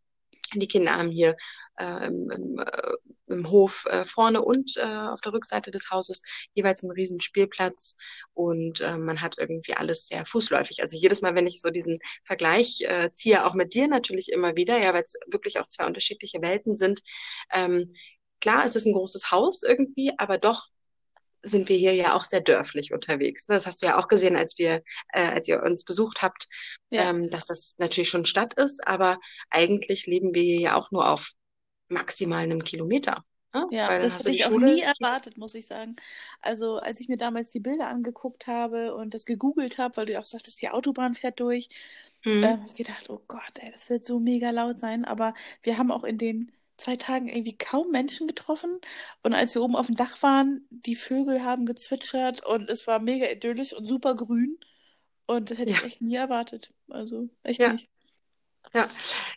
die 0.54 0.68
Kinder 0.68 0.96
haben 0.96 1.10
hier 1.10 1.36
äh, 1.76 2.06
im, 2.06 2.58
äh, 2.58 2.92
im 3.26 3.50
Hof 3.50 3.86
äh, 3.86 4.04
vorne 4.04 4.42
und 4.42 4.76
äh, 4.76 4.82
auf 4.82 5.20
der 5.20 5.32
Rückseite 5.32 5.70
des 5.70 5.90
Hauses 5.90 6.22
jeweils 6.54 6.82
einen 6.82 6.92
riesen 6.92 7.20
Spielplatz 7.20 7.96
und 8.34 8.80
äh, 8.80 8.96
man 8.96 9.20
hat 9.20 9.38
irgendwie 9.38 9.74
alles 9.74 10.06
sehr 10.08 10.24
fußläufig. 10.24 10.82
Also 10.82 10.98
jedes 10.98 11.22
Mal, 11.22 11.34
wenn 11.34 11.46
ich 11.46 11.60
so 11.60 11.70
diesen 11.70 11.96
Vergleich 12.24 12.82
äh, 12.82 13.10
ziehe, 13.12 13.46
auch 13.46 13.54
mit 13.54 13.74
dir 13.74 13.88
natürlich 13.88 14.30
immer 14.30 14.56
wieder, 14.56 14.78
ja, 14.78 14.92
weil 14.92 15.04
es 15.04 15.14
wirklich 15.28 15.58
auch 15.58 15.66
zwei 15.66 15.86
unterschiedliche 15.86 16.42
Welten 16.42 16.76
sind, 16.76 17.02
ähm, 17.52 17.88
klar, 18.40 18.64
es 18.64 18.76
ist 18.76 18.86
ein 18.86 18.94
großes 18.94 19.30
Haus 19.30 19.62
irgendwie, 19.62 20.12
aber 20.18 20.38
doch 20.38 20.68
sind 21.42 21.68
wir 21.68 21.76
hier 21.76 21.94
ja 21.94 22.14
auch 22.14 22.24
sehr 22.24 22.40
dörflich 22.40 22.92
unterwegs. 22.92 23.46
Das 23.46 23.66
hast 23.66 23.82
du 23.82 23.86
ja 23.86 23.98
auch 23.98 24.08
gesehen, 24.08 24.36
als 24.36 24.58
wir, 24.58 24.82
äh, 25.12 25.22
als 25.22 25.48
ihr 25.48 25.62
uns 25.62 25.84
besucht 25.84 26.22
habt, 26.22 26.48
ja. 26.90 27.10
ähm, 27.10 27.30
dass 27.30 27.46
das 27.46 27.76
natürlich 27.78 28.10
schon 28.10 28.26
Stadt 28.26 28.54
ist, 28.54 28.86
aber 28.86 29.18
eigentlich 29.48 30.06
leben 30.06 30.34
wir 30.34 30.42
hier 30.42 30.60
ja 30.60 30.76
auch 30.76 30.90
nur 30.90 31.08
auf 31.08 31.32
maximal 31.88 32.42
einem 32.42 32.62
Kilometer. 32.62 33.24
Ne? 33.52 33.66
Ja, 33.70 33.88
Weil 33.88 34.02
das 34.02 34.18
hätte 34.18 34.30
ich 34.30 34.44
Schule... 34.44 34.66
auch 34.66 34.74
nie 34.74 34.80
erwartet, 34.82 35.36
muss 35.36 35.54
ich 35.54 35.66
sagen. 35.66 35.96
Also 36.40 36.76
als 36.76 37.00
ich 37.00 37.08
mir 37.08 37.16
damals 37.16 37.50
die 37.50 37.60
Bilder 37.60 37.88
angeguckt 37.88 38.46
habe 38.46 38.94
und 38.94 39.14
das 39.14 39.24
gegoogelt 39.24 39.78
habe, 39.78 39.96
weil 39.96 40.06
du 40.06 40.18
auch 40.18 40.26
sagtest, 40.26 40.62
die 40.62 40.68
Autobahn 40.68 41.14
fährt 41.14 41.40
durch, 41.40 41.68
mhm. 42.24 42.44
äh, 42.44 42.48
habe 42.48 42.66
ich 42.66 42.74
gedacht, 42.74 43.10
oh 43.10 43.22
Gott, 43.26 43.58
ey, 43.58 43.72
das 43.72 43.88
wird 43.90 44.04
so 44.04 44.20
mega 44.20 44.50
laut 44.50 44.78
sein. 44.78 45.04
Aber 45.04 45.34
wir 45.62 45.78
haben 45.78 45.90
auch 45.90 46.04
in 46.04 46.18
den 46.18 46.52
zwei 46.80 46.96
Tagen 46.96 47.28
irgendwie 47.28 47.56
kaum 47.56 47.90
Menschen 47.90 48.26
getroffen. 48.26 48.80
Und 49.22 49.34
als 49.34 49.54
wir 49.54 49.62
oben 49.62 49.76
auf 49.76 49.86
dem 49.86 49.96
Dach 49.96 50.22
waren, 50.22 50.66
die 50.70 50.96
Vögel 50.96 51.44
haben 51.44 51.66
gezwitschert 51.66 52.44
und 52.44 52.68
es 52.70 52.86
war 52.86 52.98
mega 52.98 53.26
idyllisch 53.26 53.72
und 53.72 53.86
super 53.86 54.14
grün. 54.14 54.58
Und 55.26 55.50
das 55.50 55.58
hätte 55.58 55.70
ja. 55.70 55.78
ich 55.78 55.84
echt 55.84 56.00
nie 56.00 56.16
erwartet. 56.16 56.72
Also 56.88 57.28
echt 57.42 57.60
ja. 57.60 57.74
nicht. 57.74 57.88
Ja, 58.74 58.88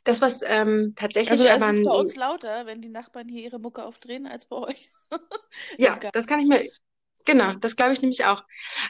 das 0.04 0.22
was 0.22 0.42
ähm, 0.46 0.94
tatsächlich 0.96 1.32
also 1.32 1.48
aber 1.48 1.72
ist 1.72 1.84
bei 1.84 1.92
uns 1.92 2.16
lauter, 2.16 2.66
wenn 2.66 2.82
die 2.82 2.90
Nachbarn 2.90 3.28
hier 3.28 3.44
ihre 3.44 3.60
Mucke 3.60 3.84
aufdrehen, 3.84 4.28
als 4.28 4.46
bei 4.46 4.58
euch. 4.58 4.90
ja, 5.78 5.98
das 6.12 6.28
kann 6.28 6.40
ich 6.40 6.48
mir, 6.48 6.68
genau, 7.26 7.54
das 7.54 7.76
glaube 7.76 7.94
ich 7.94 8.02
nämlich 8.02 8.26
auch. 8.26 8.44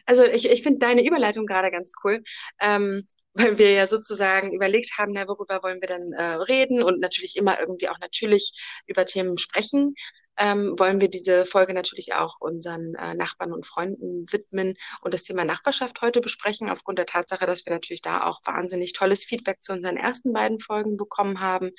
Also 0.06 0.26
ich, 0.26 0.50
ich 0.50 0.64
finde 0.64 0.80
deine 0.80 1.06
Überleitung 1.06 1.46
gerade 1.46 1.72
ganz 1.72 1.94
cool. 2.04 2.24
Ähm, 2.60 3.04
weil 3.34 3.58
wir 3.58 3.72
ja 3.72 3.88
sozusagen 3.88 4.54
überlegt 4.54 4.98
haben, 4.98 5.12
na, 5.14 5.28
worüber 5.28 5.62
wollen 5.64 5.82
wir 5.82 5.88
denn 5.88 6.14
äh, 6.14 6.24
reden 6.36 6.84
und 6.84 7.00
natürlich 7.00 7.36
immer 7.36 7.60
irgendwie 7.60 7.90
auch 7.90 8.00
natürlich 8.00 8.54
über 8.88 9.06
Themen 9.06 9.38
sprechen. 9.38 9.96
Ähm, 10.36 10.74
wollen 10.80 11.00
wir 11.00 11.10
diese 11.10 11.46
Folge 11.46 11.76
natürlich 11.76 12.14
auch 12.16 12.38
unseren 12.40 12.96
äh, 12.96 13.14
Nachbarn 13.14 13.54
und 13.54 13.68
Freunden 13.68 14.26
widmen 14.32 14.76
und 15.02 15.14
das 15.14 15.22
Thema 15.22 15.46
Nachbarschaft 15.46 16.02
heute 16.02 16.22
besprechen, 16.22 16.70
aufgrund 16.72 16.98
der 16.98 17.06
Tatsache, 17.06 17.46
dass 17.46 17.66
wir 17.68 17.74
natürlich 17.74 18.02
da 18.02 18.24
auch 18.24 18.40
wahnsinnig 18.44 18.94
tolles 18.94 19.24
Feedback 19.24 19.62
zu 19.62 19.74
unseren 19.74 19.96
ersten 19.96 20.34
beiden 20.34 20.60
Folgen 20.60 20.98
bekommen 20.98 21.40
haben. 21.40 21.70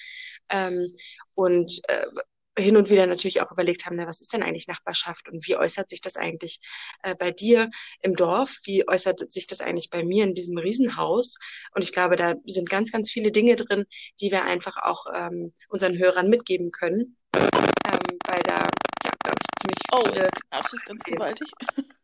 Ähm, 0.50 0.87
und 1.35 1.81
äh, 1.89 2.07
hin 2.56 2.77
und 2.77 2.89
wieder 2.89 3.06
natürlich 3.06 3.41
auch 3.41 3.51
überlegt 3.51 3.85
haben, 3.85 3.97
na, 3.97 4.06
was 4.06 4.21
ist 4.21 4.33
denn 4.33 4.43
eigentlich 4.43 4.69
Nachbarschaft 4.69 5.29
und 5.29 5.47
wie 5.47 5.56
äußert 5.56 5.91
sich 5.91 6.01
das 6.01 6.17
eigentlich 6.17 6.61
äh, 7.03 7.15
bei 7.17 7.31
dir 7.31 7.71
im 8.01 8.15
Dorf? 8.15 8.59
Wie 8.65 8.87
äußert 8.87 9.31
sich 9.31 9.47
das 9.47 9.61
eigentlich 9.61 9.91
bei 9.91 10.05
mir 10.05 10.25
in 10.25 10.35
diesem 10.35 10.59
Riesenhaus? 10.59 11.39
Und 11.75 11.83
ich 11.83 11.93
glaube, 11.93 12.17
da 12.17 12.35
sind 12.47 12.71
ganz, 12.71 12.93
ganz 12.93 13.11
viele 13.11 13.33
Dinge 13.33 13.56
drin, 13.56 13.87
die 14.21 14.31
wir 14.31 14.45
einfach 14.45 14.77
auch 14.77 15.06
ähm, 15.12 15.53
unseren 15.69 15.99
Hörern 15.99 16.29
mitgeben 16.31 16.71
können, 16.71 17.17
ähm, 17.35 18.19
weil 18.27 18.43
da, 18.45 18.69
ja, 19.05 19.11
glaube 19.23 19.39
ich, 19.41 19.61
ziemlich 19.61 19.79
oh, 19.93 20.05
viele, 20.09 20.31
das 20.50 20.73
ist 20.73 20.87
ganz 20.87 21.03
gewaltig. 21.03 21.50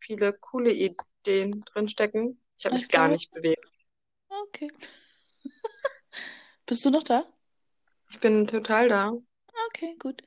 viele 0.00 0.32
coole 0.32 0.72
Ideen 0.72 1.64
drinstecken. 1.72 2.40
Ich 2.58 2.64
habe 2.64 2.76
mich 2.76 2.88
gar 2.88 3.08
nicht 3.08 3.30
bewegt. 3.32 3.66
Okay. 4.28 4.70
Bist 6.66 6.84
du 6.84 6.90
noch 6.90 7.02
da? 7.02 7.24
Ich 8.10 8.20
bin 8.20 8.46
total 8.46 8.88
da. 8.88 9.12
Okay, 9.68 9.96
gut. 9.98 10.22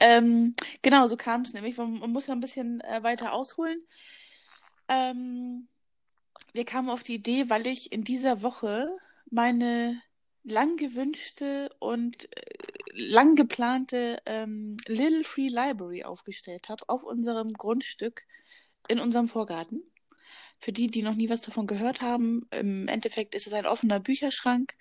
Ähm, 0.00 0.54
genau, 0.82 1.06
so 1.06 1.16
kam 1.16 1.42
es 1.42 1.52
nämlich. 1.52 1.76
Man, 1.76 1.98
muss 2.10 2.26
ja 2.26 2.34
ein 2.34 2.40
bisschen 2.40 2.80
äh, 2.82 3.02
weiter 3.02 3.32
ausholen. 3.32 3.82
Ähm, 4.88 5.68
wir 6.52 6.64
kamen 6.64 6.90
auf 6.90 7.02
die 7.02 7.14
Idee, 7.14 7.50
weil 7.50 7.66
ich 7.66 7.92
in 7.92 8.04
dieser 8.04 8.42
Woche 8.42 8.88
meine 9.30 10.00
lang 10.44 10.76
gewünschte 10.76 11.70
und 11.78 12.24
äh, 12.36 12.54
lang 12.92 13.34
geplante 13.34 14.20
ähm, 14.26 14.76
Little 14.86 15.24
Free 15.24 15.48
Library 15.48 16.04
aufgestellt 16.04 16.68
habe 16.68 16.88
auf 16.88 17.02
unserem 17.02 17.52
Grundstück 17.52 18.26
in 18.88 19.00
unserem 19.00 19.28
Vorgarten. 19.28 19.82
Für 20.58 20.72
die, 20.72 20.88
die 20.88 21.02
noch 21.02 21.14
nie 21.14 21.30
was 21.30 21.42
davon 21.42 21.66
gehört 21.66 22.00
haben, 22.00 22.48
im 22.50 22.88
Endeffekt 22.88 23.34
ist 23.34 23.46
es 23.46 23.52
ein 23.52 23.66
offener 23.66 24.00
Bücherschrank 24.00 24.74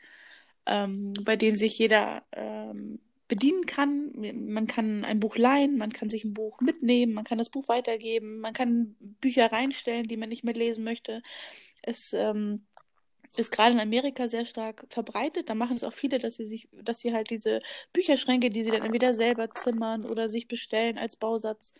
ähm, 0.68 1.14
bei 1.24 1.36
dem 1.36 1.56
sich 1.56 1.78
jeder 1.80 2.24
ähm, 2.34 3.00
bedienen 3.28 3.66
kann. 3.66 4.14
Man 4.16 4.68
kann 4.68 5.04
ein 5.04 5.20
Buch 5.20 5.38
leihen, 5.38 5.78
man 5.78 5.92
kann 5.92 6.10
sich 6.10 6.24
ein 6.24 6.34
Buch 6.34 6.62
mitnehmen, 6.62 7.14
man 7.14 7.26
kann 7.26 7.38
das 7.38 7.50
Buch 7.50 7.68
weitergeben, 7.68 8.40
man 8.40 8.54
kann 8.54 8.96
Bücher 9.00 9.52
reinstellen, 9.52 10.08
die 10.08 10.18
man 10.18 10.30
nicht 10.30 10.44
mehr 10.44 10.54
lesen 10.54 10.84
möchte. 10.84 11.22
Es 11.82 12.14
ähm, 12.14 12.66
ist 13.36 13.52
gerade 13.52 13.74
in 13.74 13.80
Amerika 13.80 14.30
sehr 14.30 14.46
stark 14.46 14.86
verbreitet. 14.90 15.50
Da 15.50 15.56
machen 15.56 15.76
es 15.76 15.84
auch 15.84 15.94
viele, 15.94 16.20
dass 16.20 16.36
sie 16.36 16.46
sich, 16.46 16.70
dass 16.84 17.00
sie 17.00 17.14
halt 17.14 17.30
diese 17.30 17.62
Bücherschränke, 17.94 18.50
die 18.50 18.64
sie 18.64 18.72
dann 18.72 18.84
entweder 18.84 19.14
selber 19.14 19.50
zimmern 19.52 20.06
oder 20.06 20.30
sich 20.30 20.48
bestellen 20.48 20.98
als 20.98 21.16
Bausatz, 21.18 21.74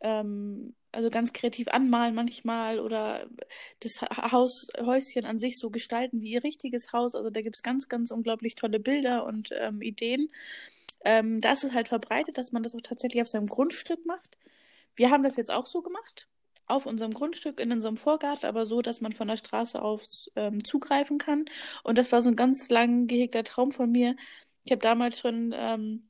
ähm, 0.00 0.74
also 0.90 1.10
ganz 1.10 1.32
kreativ 1.32 1.68
anmalen 1.68 2.14
manchmal 2.14 2.80
oder 2.80 3.26
das 3.80 4.00
Haus, 4.02 4.68
Häuschen 4.80 5.26
an 5.26 5.38
sich 5.38 5.58
so 5.58 5.70
gestalten 5.70 6.22
wie 6.22 6.30
ihr 6.30 6.44
richtiges 6.44 6.92
Haus. 6.92 7.14
Also 7.14 7.30
da 7.30 7.42
gibt 7.42 7.56
es 7.56 7.62
ganz, 7.62 7.88
ganz 7.88 8.10
unglaublich 8.10 8.54
tolle 8.54 8.80
Bilder 8.80 9.26
und 9.26 9.50
ähm, 9.52 9.82
Ideen. 9.82 10.30
Ähm, 11.04 11.40
da 11.40 11.52
ist 11.52 11.64
es 11.64 11.72
halt 11.72 11.88
verbreitet, 11.88 12.38
dass 12.38 12.52
man 12.52 12.62
das 12.62 12.74
auch 12.74 12.80
tatsächlich 12.82 13.22
auf 13.22 13.28
seinem 13.28 13.46
Grundstück 13.46 14.04
macht. 14.06 14.38
Wir 14.96 15.10
haben 15.10 15.22
das 15.22 15.36
jetzt 15.36 15.50
auch 15.50 15.66
so 15.66 15.82
gemacht, 15.82 16.28
auf 16.66 16.86
unserem 16.86 17.12
Grundstück 17.12 17.60
in 17.60 17.72
unserem 17.72 17.96
Vorgarten, 17.96 18.46
aber 18.46 18.66
so, 18.66 18.82
dass 18.82 19.00
man 19.00 19.12
von 19.12 19.28
der 19.28 19.36
Straße 19.36 19.80
aus 19.80 20.30
ähm, 20.36 20.64
zugreifen 20.64 21.18
kann. 21.18 21.46
Und 21.84 21.98
das 21.98 22.12
war 22.12 22.22
so 22.22 22.30
ein 22.30 22.36
ganz 22.36 22.68
lang 22.68 23.06
gehegter 23.06 23.44
Traum 23.44 23.70
von 23.70 23.90
mir. 23.90 24.16
Ich 24.64 24.72
habe 24.72 24.82
damals 24.82 25.18
schon 25.18 25.54
ähm, 25.56 26.07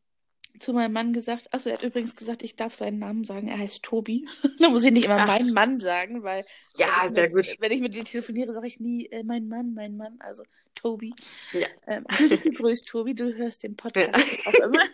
zu 0.59 0.73
meinem 0.73 0.93
Mann 0.93 1.13
gesagt, 1.13 1.53
achso, 1.53 1.69
er 1.69 1.77
hat 1.77 1.83
übrigens 1.83 2.17
gesagt, 2.17 2.43
ich 2.43 2.57
darf 2.57 2.75
seinen 2.75 2.99
Namen 2.99 3.25
sagen, 3.25 3.49
er 3.49 3.59
heißt 3.59 3.83
Tobi. 3.83 4.27
da 4.59 4.69
muss 4.69 4.85
ich 4.85 4.93
nicht 4.93 5.07
immer 5.07 5.19
Ach. 5.19 5.27
meinen 5.27 5.53
Mann 5.53 5.81
sagen, 5.81 6.23
weil 6.23 6.45
ja, 6.77 7.09
sehr 7.09 7.31
mit, 7.31 7.47
gut. 7.47 7.57
wenn 7.61 7.73
ich 7.73 7.81
mit 7.81 7.95
dir 7.95 8.05
telefoniere, 8.05 8.53
sage 8.53 8.67
ich 8.67 8.81
nie 8.81 9.07
äh, 9.07 9.23
mein 9.23 9.49
Mann, 9.49 9.75
mein 9.75 9.97
Mann, 9.97 10.17
also 10.21 10.45
Tobi. 10.75 11.15
Ja. 11.53 11.67
Ähm, 11.87 12.05
grüß 12.05 12.83
Tobi, 12.83 13.15
du 13.15 13.35
hörst 13.35 13.63
den 13.63 13.77
Podcast 13.77 14.11
ja. 14.15 14.51
auch 14.51 14.67
immer. 14.67 14.83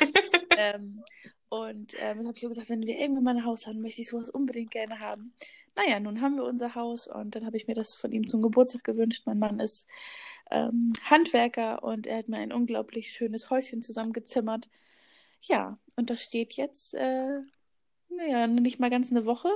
ähm, 0.56 1.02
und 1.48 1.94
ähm, 2.00 2.18
dann 2.18 2.26
habe 2.26 2.36
ich 2.36 2.44
auch 2.44 2.50
gesagt, 2.50 2.68
wenn 2.68 2.82
wir 2.82 2.98
irgendwann 2.98 3.24
mal 3.24 3.36
ein 3.36 3.44
Haus 3.44 3.66
haben, 3.66 3.80
möchte 3.80 4.02
ich 4.02 4.08
sowas 4.08 4.28
unbedingt 4.28 4.70
gerne 4.70 5.00
haben. 5.00 5.32
Naja, 5.78 6.00
nun 6.00 6.20
haben 6.20 6.34
wir 6.36 6.44
unser 6.44 6.74
Haus 6.74 7.06
und 7.06 7.36
dann 7.36 7.46
habe 7.46 7.56
ich 7.56 7.68
mir 7.68 7.74
das 7.74 7.94
von 7.94 8.10
ihm 8.10 8.26
zum 8.26 8.42
Geburtstag 8.42 8.82
gewünscht. 8.82 9.22
Mein 9.26 9.38
Mann 9.38 9.60
ist 9.60 9.88
ähm, 10.50 10.92
Handwerker 11.04 11.84
und 11.84 12.06
er 12.08 12.18
hat 12.18 12.28
mir 12.28 12.38
ein 12.38 12.52
unglaublich 12.52 13.12
schönes 13.12 13.48
Häuschen 13.50 13.80
zusammengezimmert. 13.80 14.68
Ja, 15.42 15.78
und 15.96 16.10
das 16.10 16.22
steht 16.22 16.54
jetzt, 16.54 16.94
äh, 16.94 17.40
naja, 18.08 18.48
nicht 18.48 18.80
mal 18.80 18.90
ganz 18.90 19.10
eine 19.12 19.24
Woche 19.26 19.50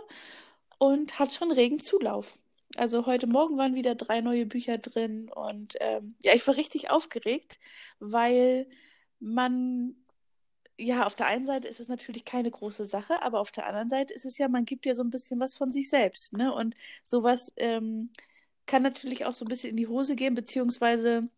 und 0.79 1.19
hat 1.19 1.35
schon 1.35 1.51
regen 1.53 1.81
Zulauf. 1.81 2.39
Also 2.77 3.07
heute 3.07 3.27
Morgen 3.27 3.59
waren 3.59 3.75
wieder 3.75 3.97
drei 3.97 4.21
neue 4.21 4.47
Bücher 4.47 4.79
drin 4.79 5.29
und 5.31 5.75
ähm, 5.81 6.17
ja, 6.23 6.35
ich 6.35 6.47
war 6.47 6.57
richtig 6.57 6.91
aufgeregt, 6.91 7.59
weil 7.99 8.69
man 9.19 9.97
ja, 10.79 11.05
auf 11.07 11.15
der 11.15 11.27
einen 11.27 11.47
Seite 11.47 11.69
ist 11.69 11.81
es 11.81 11.89
natürlich 11.89 12.25
keine 12.25 12.51
große 12.51 12.87
Sache, 12.87 13.23
aber 13.23 13.41
auf 13.41 13.53
der 13.53 13.67
anderen 13.67 13.89
Seite 13.91 14.15
ist 14.15 14.25
es 14.25 14.39
ja, 14.39 14.49
man 14.49 14.65
gibt 14.65 14.87
ja 14.87 14.95
so 14.95 15.03
ein 15.03 15.11
bisschen 15.11 15.39
was 15.41 15.55
von 15.55 15.71
sich 15.73 15.89
selbst, 15.91 16.33
ne? 16.33 16.53
Und 16.55 16.75
sowas 17.05 17.53
ähm, 17.57 18.11
kann 18.67 18.83
natürlich 18.83 19.25
auch 19.27 19.35
so 19.35 19.45
ein 19.45 19.49
bisschen 19.49 19.71
in 19.71 19.77
die 19.77 19.87
Hose 19.89 20.17
gehen, 20.17 20.35
beziehungsweise 20.35 21.29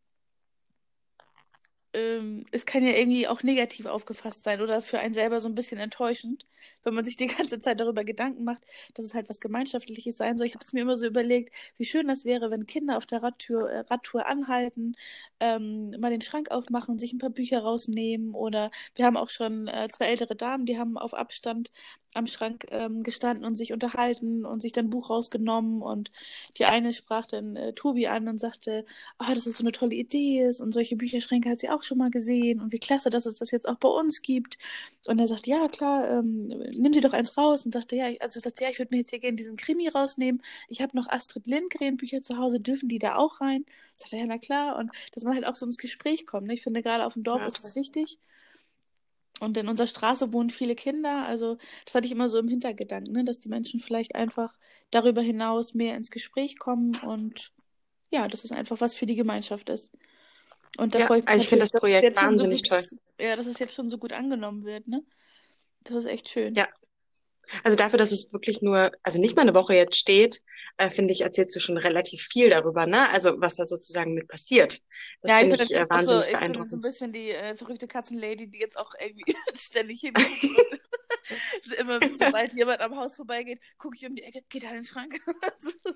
ähm, 1.95 2.45
es 2.51 2.67
kann 2.67 2.85
ja 2.85 2.93
irgendwie 2.93 3.29
auch 3.29 3.43
negativ 3.43 3.87
aufgefasst 3.87 4.45
sein 4.45 4.61
oder 4.61 4.83
für 4.83 4.99
einen 4.99 5.15
selber 5.15 5.41
so 5.41 5.49
ein 5.49 5.55
bisschen 5.55 5.79
enttäuschend, 5.79 6.47
wenn 6.83 6.95
man 6.95 7.05
sich 7.05 7.17
die 7.17 7.27
ganze 7.39 7.61
Zeit 7.61 7.81
darüber 7.81 8.05
Gedanken 8.05 8.45
macht, 8.45 8.63
dass 8.95 9.05
es 9.05 9.15
halt 9.15 9.29
was 9.29 9.41
Gemeinschaftliches 9.41 10.17
sein 10.17 10.37
soll. 10.37 10.47
Ich 10.47 10.55
habe 10.55 10.65
es 10.65 10.73
mir 10.73 10.81
immer 10.83 10.97
so 10.97 11.07
überlegt, 11.07 11.55
wie 11.79 11.85
schön 11.85 12.09
das 12.09 12.25
wäre, 12.25 12.51
wenn 12.51 12.67
Kinder 12.67 12.97
auf 12.97 13.07
der 13.07 13.23
Radtür, 13.23 13.71
äh, 13.71 13.79
Radtour 13.91 14.27
anhalten, 14.27 14.97
ähm, 15.41 15.91
mal 16.01 16.11
den 16.11 16.21
Schrank 16.21 16.51
aufmachen, 16.51 16.99
sich 16.99 17.13
ein 17.13 17.19
paar 17.19 17.31
Bücher 17.31 17.61
rausnehmen 17.61 18.35
oder 18.35 18.71
wir 18.97 19.07
haben 19.07 19.17
auch 19.17 19.31
schon 19.31 19.69
äh, 19.69 19.89
zwei 19.93 20.07
ältere 20.07 20.37
Damen, 20.37 20.67
die 20.67 20.79
haben 20.79 20.99
auf 20.99 21.15
Abstand 21.15 21.71
am 22.15 22.27
Schrank 22.27 22.67
ähm, 22.71 23.03
gestanden 23.03 23.45
und 23.45 23.57
sich 23.57 23.73
unterhalten 23.73 24.45
und 24.45 24.63
sich 24.63 24.73
dann 24.73 24.87
ein 24.87 24.91
Buch 24.91 25.11
rausgenommen 25.11 25.83
und 25.83 26.11
die 26.59 26.65
eine 26.65 26.93
sprach 26.93 27.27
dann 27.27 27.57
äh, 27.57 27.73
Tobi 27.75 28.07
an 28.07 28.29
und 28.29 28.39
sagte, 28.39 28.85
oh, 29.19 29.33
dass 29.35 29.45
das 29.45 29.57
so 29.59 29.63
eine 29.63 29.73
tolle 29.73 29.95
Idee 29.95 30.47
ist 30.49 30.61
und 30.61 30.73
solche 30.73 30.97
Bücherschränke 30.97 31.51
hat 31.51 31.61
sie 31.61 31.71
auch 31.71 31.83
schon 31.85 31.99
mal 31.99 32.11
gesehen 32.11 32.61
und 32.61 32.73
wie 32.73 32.79
klasse, 32.79 33.11
dass 33.11 33.27
es 33.27 33.37
das 33.37 33.51
jetzt 33.51 33.69
auch 33.69 33.77
bei 33.77 33.89
uns 33.89 34.23
gibt. 34.23 34.59
Und 35.07 35.19
er 35.19 35.29
sagt, 35.29 35.47
ja 35.47 35.69
klar, 35.69 36.09
ähm, 36.11 36.49
nimm 36.49 36.93
sie 36.93 37.01
doch 37.01 37.13
eins 37.13 37.37
raus 37.37 37.65
und 37.65 37.73
sagte, 37.73 37.97
ja, 37.97 38.07
also 38.21 38.41
sagte, 38.41 38.65
ja, 38.65 38.71
ich 38.71 38.79
würde 38.79 38.95
mir 38.95 39.01
jetzt 39.01 39.11
hier 39.11 39.21
gerne 39.21 39.37
diesen 39.37 39.57
Krimi 39.57 39.89
rausnehmen. 39.89 40.43
Ich 40.69 40.81
habe 40.81 40.97
noch 40.97 41.09
Astrid 41.09 41.47
Lindgren 41.47 41.97
Bücher 41.97 42.23
zu 42.23 42.39
Hause, 42.39 42.61
dürfen 42.61 42.89
die 42.89 42.99
da 42.99 43.17
auch 43.17 43.41
rein? 43.41 43.65
Sagt 43.97 44.13
er, 44.13 44.21
ja, 44.21 44.27
na 44.27 44.39
klar. 44.39 44.77
Und 44.77 44.91
dass 45.13 45.25
man 45.25 45.35
halt 45.35 45.47
auch 45.47 45.57
so 45.57 45.67
ins 45.67 45.79
Gespräch 45.79 46.27
kommt. 46.27 46.47
Ne? 46.47 46.55
Ich 46.55 46.63
finde 46.63 46.83
gerade 46.83 47.07
auf 47.07 47.15
dem 47.15 47.23
Dorf 47.23 47.41
ja, 47.41 47.47
ist 47.47 47.63
das 47.63 47.77
wichtig. 47.77 48.19
Und 49.41 49.57
in 49.57 49.69
unserer 49.69 49.87
Straße 49.87 50.33
wohnen 50.33 50.51
viele 50.51 50.75
Kinder. 50.75 51.27
Also 51.27 51.59
das 51.85 51.95
hatte 51.95 52.07
ich 52.07 52.13
immer 52.13 52.29
so 52.29 52.39
im 52.39 52.49
Hintergedanken, 52.49 53.13
ne? 53.13 53.25
dass 53.25 53.41
die 53.41 53.49
Menschen 53.49 53.81
vielleicht 53.81 54.15
einfach 54.15 54.55
darüber 54.91 55.23
hinaus 55.23 55.75
mehr 55.75 55.97
ins 55.97 56.11
Gespräch 56.11 56.59
kommen 56.59 56.97
und 57.05 57.53
ja, 58.11 58.29
dass 58.29 58.45
es 58.45 58.53
einfach 58.53 58.81
was 58.81 58.95
für 58.95 59.07
die 59.07 59.17
Gemeinschaft 59.17 59.69
ist. 59.69 59.91
Und 60.77 60.95
da 60.95 61.01
ja, 61.01 61.15
ich, 61.15 61.29
also 61.29 61.43
ich 61.43 61.49
finde 61.49 61.63
das 61.63 61.73
Projekt 61.73 62.17
wahnsinnig 62.17 62.67
so 62.67 62.75
gut, 62.75 62.89
toll. 62.89 62.99
Ja, 63.21 63.37
dass 63.37 63.47
es 63.47 63.59
jetzt 63.59 63.75
schon 63.75 63.89
so 63.89 63.99
gut 63.99 64.13
angenommen 64.13 64.65
wird, 64.65 64.89
ne? 64.89 65.05
Das 65.83 65.97
ist 65.97 66.07
echt 66.07 66.29
schön. 66.29 66.55
Ja. 66.55 66.69
Also 67.63 67.77
dafür, 67.77 67.99
dass 67.99 68.11
es 68.11 68.33
wirklich 68.33 68.63
nur, 68.63 68.91
also 69.03 69.21
nicht 69.21 69.37
mal 69.37 69.43
eine 69.43 69.55
Woche 69.55 69.75
jetzt 69.75 69.97
steht, 69.97 70.43
äh, 70.79 70.91
finde 70.91 71.13
ich, 71.13 71.21
erzählst 71.21 71.55
du 71.55 71.61
schon 71.61 71.77
relativ 71.77 72.23
viel 72.23 72.49
darüber, 72.51 72.87
ne? 72.87 73.11
Also 73.11 73.41
was 73.41 73.57
da 73.57 73.67
sozusagen 73.67 74.15
mit 74.15 74.29
passiert. 74.29 74.81
Das 75.21 75.31
ja, 75.31 75.39
finde 75.39 75.57
ich, 75.57 75.71
ich 75.71 75.77
äh, 75.77 75.87
wahnsinnig 75.89 76.25
so, 76.25 76.31
ich 76.31 76.37
beeindruckend. 76.37 76.67
Ich 76.67 76.71
bin 76.71 76.71
so 76.71 76.77
ein 76.77 76.81
bisschen 76.81 77.13
die 77.13 77.31
äh, 77.31 77.55
verrückte 77.55 77.87
Katzenlady, 77.87 78.49
die 78.49 78.59
jetzt 78.59 78.79
auch 78.79 78.95
irgendwie 78.99 79.37
ständig 79.57 80.01
hin. 80.01 80.15
Immer, 81.79 82.01
sobald 82.19 82.53
jemand 82.55 82.81
am 82.81 82.97
Haus 82.97 83.17
vorbeigeht, 83.17 83.61
gucke 83.79 83.97
ich 83.97 84.07
um 84.07 84.15
die 84.15 84.23
Ecke, 84.23 84.43
geht 84.49 84.65
da 84.65 84.69
in 84.69 84.77
den 84.77 84.85
Schrank. 84.85 85.21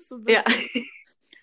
so 0.07 0.19
ja. 0.27 0.43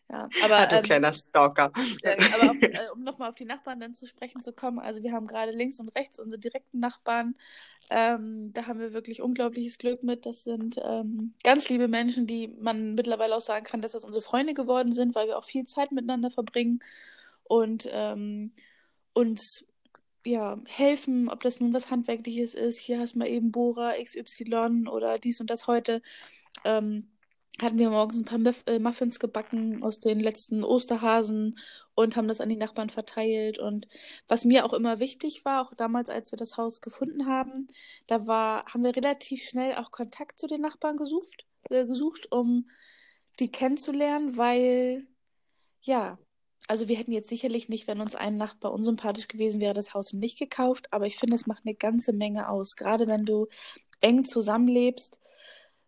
Ja, 0.09 0.29
aber, 0.45 0.59
ah, 0.59 0.67
du 0.67 0.77
ähm, 0.77 0.83
kleiner 0.85 1.13
Stalker. 1.13 1.73
Ja, 2.03 2.13
aber 2.13 2.51
auf, 2.51 2.57
äh, 2.63 2.91
um 2.93 3.03
nochmal 3.03 3.29
auf 3.29 3.35
die 3.35 3.45
Nachbarn 3.45 3.81
dann 3.81 3.95
zu 3.95 4.07
sprechen 4.07 4.41
zu 4.41 4.53
kommen, 4.53 4.79
also 4.79 5.03
wir 5.03 5.13
haben 5.13 5.27
gerade 5.27 5.51
links 5.51 5.81
und 5.81 5.89
rechts 5.97 6.19
unsere 6.21 6.39
direkten 6.41 6.79
Nachbarn. 6.79 7.35
Ähm, 7.91 8.53
da 8.53 8.67
haben 8.67 8.79
wir 8.79 8.93
wirklich 8.93 9.21
unglaubliches 9.21 9.79
Glück 9.79 10.05
mit. 10.05 10.25
Das 10.27 10.45
sind 10.45 10.77
ähm, 10.83 11.35
ganz 11.43 11.69
liebe 11.69 11.89
Menschen, 11.89 12.27
die 12.27 12.49
man 12.49 12.95
mittlerweile 12.95 13.37
auch 13.37 13.41
sagen 13.41 13.65
kann, 13.65 13.81
dass 13.81 13.93
das 13.93 14.05
unsere 14.05 14.23
Freunde 14.23 14.55
geworden 14.55 14.93
sind, 14.93 15.15
weil 15.15 15.27
wir 15.27 15.39
auch 15.39 15.45
viel 15.45 15.67
Zeit 15.67 15.91
miteinander 15.91 16.31
verbringen 16.31 16.81
und 17.45 17.89
ähm, 17.91 18.53
uns 19.13 19.65
ja, 20.25 20.59
helfen, 20.67 21.29
ob 21.29 21.41
das 21.43 21.61
nun 21.61 21.73
was 21.73 21.91
Handwerkliches 21.91 22.55
ist. 22.55 22.79
Hier 22.79 22.99
hast 23.01 23.15
du 23.15 23.21
mal 23.21 23.29
eben 23.29 23.53
Bohrer 23.53 23.95
XY 24.03 24.89
oder 24.89 25.19
dies 25.19 25.41
und 25.41 25.51
das 25.51 25.67
heute. 25.67 26.03
Ähm, 26.65 27.09
hatten 27.61 27.79
wir 27.79 27.91
morgens 27.91 28.19
ein 28.19 28.25
paar 28.25 28.39
Muff 28.39 28.63
äh, 28.67 28.79
Muffins 28.79 29.19
gebacken 29.19 29.83
aus 29.83 30.01
den 30.01 30.21
letzten 30.21 30.63
Osterhasen 30.63 31.59
und 31.95 32.17
haben 32.17 32.29
das 32.29 32.41
an 32.41 32.51
die 32.51 32.57
Nachbarn 32.57 32.91
verteilt. 32.91 33.59
Und 33.59 33.89
was 34.29 34.45
mir 34.45 34.67
auch 34.67 34.75
immer 34.75 35.01
wichtig 35.01 35.45
war, 35.45 35.63
auch 35.63 35.75
damals, 35.75 36.11
als 36.11 36.33
wir 36.33 36.37
das 36.37 36.57
Haus 36.59 36.81
gefunden 36.81 37.27
haben, 37.27 37.67
da 38.07 38.27
war, 38.27 38.67
haben 38.67 38.85
wir 38.85 38.95
relativ 38.95 39.43
schnell 39.43 39.75
auch 39.77 39.91
Kontakt 39.91 40.39
zu 40.39 40.47
den 40.47 40.61
Nachbarn 40.61 40.97
gesucht, 40.97 41.47
äh, 41.71 41.87
gesucht, 41.87 42.31
um 42.31 42.69
die 43.39 43.51
kennenzulernen, 43.51 44.37
weil, 44.37 45.07
ja, 45.83 46.19
also 46.69 46.89
wir 46.89 46.97
hätten 46.97 47.13
jetzt 47.13 47.29
sicherlich 47.29 47.69
nicht, 47.69 47.87
wenn 47.87 48.01
uns 48.01 48.15
ein 48.15 48.37
Nachbar 48.37 48.73
unsympathisch 48.73 49.29
gewesen 49.29 49.61
wäre, 49.61 49.75
das 49.75 49.95
Haus 49.95 50.13
nicht 50.13 50.39
gekauft, 50.39 50.89
aber 50.93 51.07
ich 51.07 51.17
finde, 51.17 51.37
es 51.37 51.47
macht 51.47 51.65
eine 51.65 51.75
ganze 51.75 52.13
Menge 52.13 52.49
aus. 52.49 52.77
Gerade 52.77 53.07
wenn 53.07 53.25
du 53.25 53.47
eng 54.01 54.25
zusammenlebst, 54.25 55.21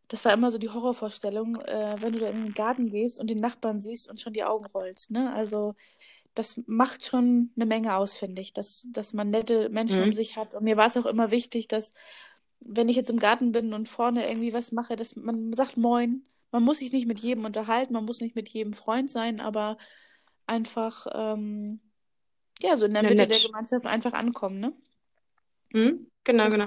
das 0.09 0.25
war 0.25 0.33
immer 0.33 0.50
so 0.50 0.59
die 0.59 0.71
Horrorvorstellung, 0.71 1.57
äh, 1.57 1.97
wenn 2.00 2.15
du 2.15 2.21
da 2.21 2.29
in 2.29 2.43
den 2.43 2.55
Garten 2.55 2.88
gehst 2.88 3.21
und 3.21 3.29
den 3.29 3.41
Nachbarn 3.41 3.81
siehst 3.81 4.11
und 4.11 4.21
schon 4.21 4.33
die 4.33 4.45
Augen 4.45 4.67
rollst. 4.67 5.11
Ne? 5.11 5.33
Also 5.33 5.75
das 6.35 6.61
macht 6.67 7.05
schon 7.05 7.50
eine 7.57 7.67
Menge 7.67 7.95
aus, 7.97 8.15
finde 8.17 8.41
ich, 8.41 8.53
dass, 8.53 8.87
dass 8.91 9.12
man 9.12 9.31
nette 9.31 9.69
Menschen 9.69 9.99
mhm. 10.00 10.09
um 10.09 10.12
sich 10.15 10.37
hat. 10.37 10.55
Und 10.55 10.65
mir 10.65 10.77
war 10.77 10.87
es 10.87 10.97
auch 10.97 11.07
immer 11.07 11.31
wichtig, 11.31 11.69
dass 11.69 11.93
wenn 12.61 12.88
ich 12.88 12.97
jetzt 12.97 13.11
im 13.11 13.19
Garten 13.19 13.53
bin 13.53 13.75
und 13.75 13.88
vorne 13.88 14.29
irgendwie 14.29 14.53
was 14.53 14.73
mache, 14.73 14.97
dass 14.97 15.15
man 15.15 15.53
sagt 15.53 15.77
Moin. 15.77 16.25
Man 16.50 16.62
muss 16.62 16.79
sich 16.79 16.93
nicht 16.93 17.07
mit 17.07 17.19
jedem 17.19 17.45
unterhalten, 17.45 17.93
man 17.93 18.07
muss 18.07 18.23
nicht 18.23 18.35
mit 18.35 18.49
jedem 18.49 18.73
Freund 18.73 19.11
sein, 19.11 19.38
aber 19.41 19.77
einfach 20.47 21.07
ähm, 21.12 21.81
ja 22.62 22.77
so 22.79 22.87
in 22.87 22.95
der 22.95 23.03
ja, 23.03 23.11
Mitte 23.11 23.23
nett. 23.23 23.31
der 23.31 23.47
Gemeinschaft 23.47 23.85
einfach 23.85 24.15
ankommen, 24.15 24.59
ne? 24.59 24.73
Mhm. 25.75 26.11
Genau, 26.25 26.49
genau. 26.49 26.67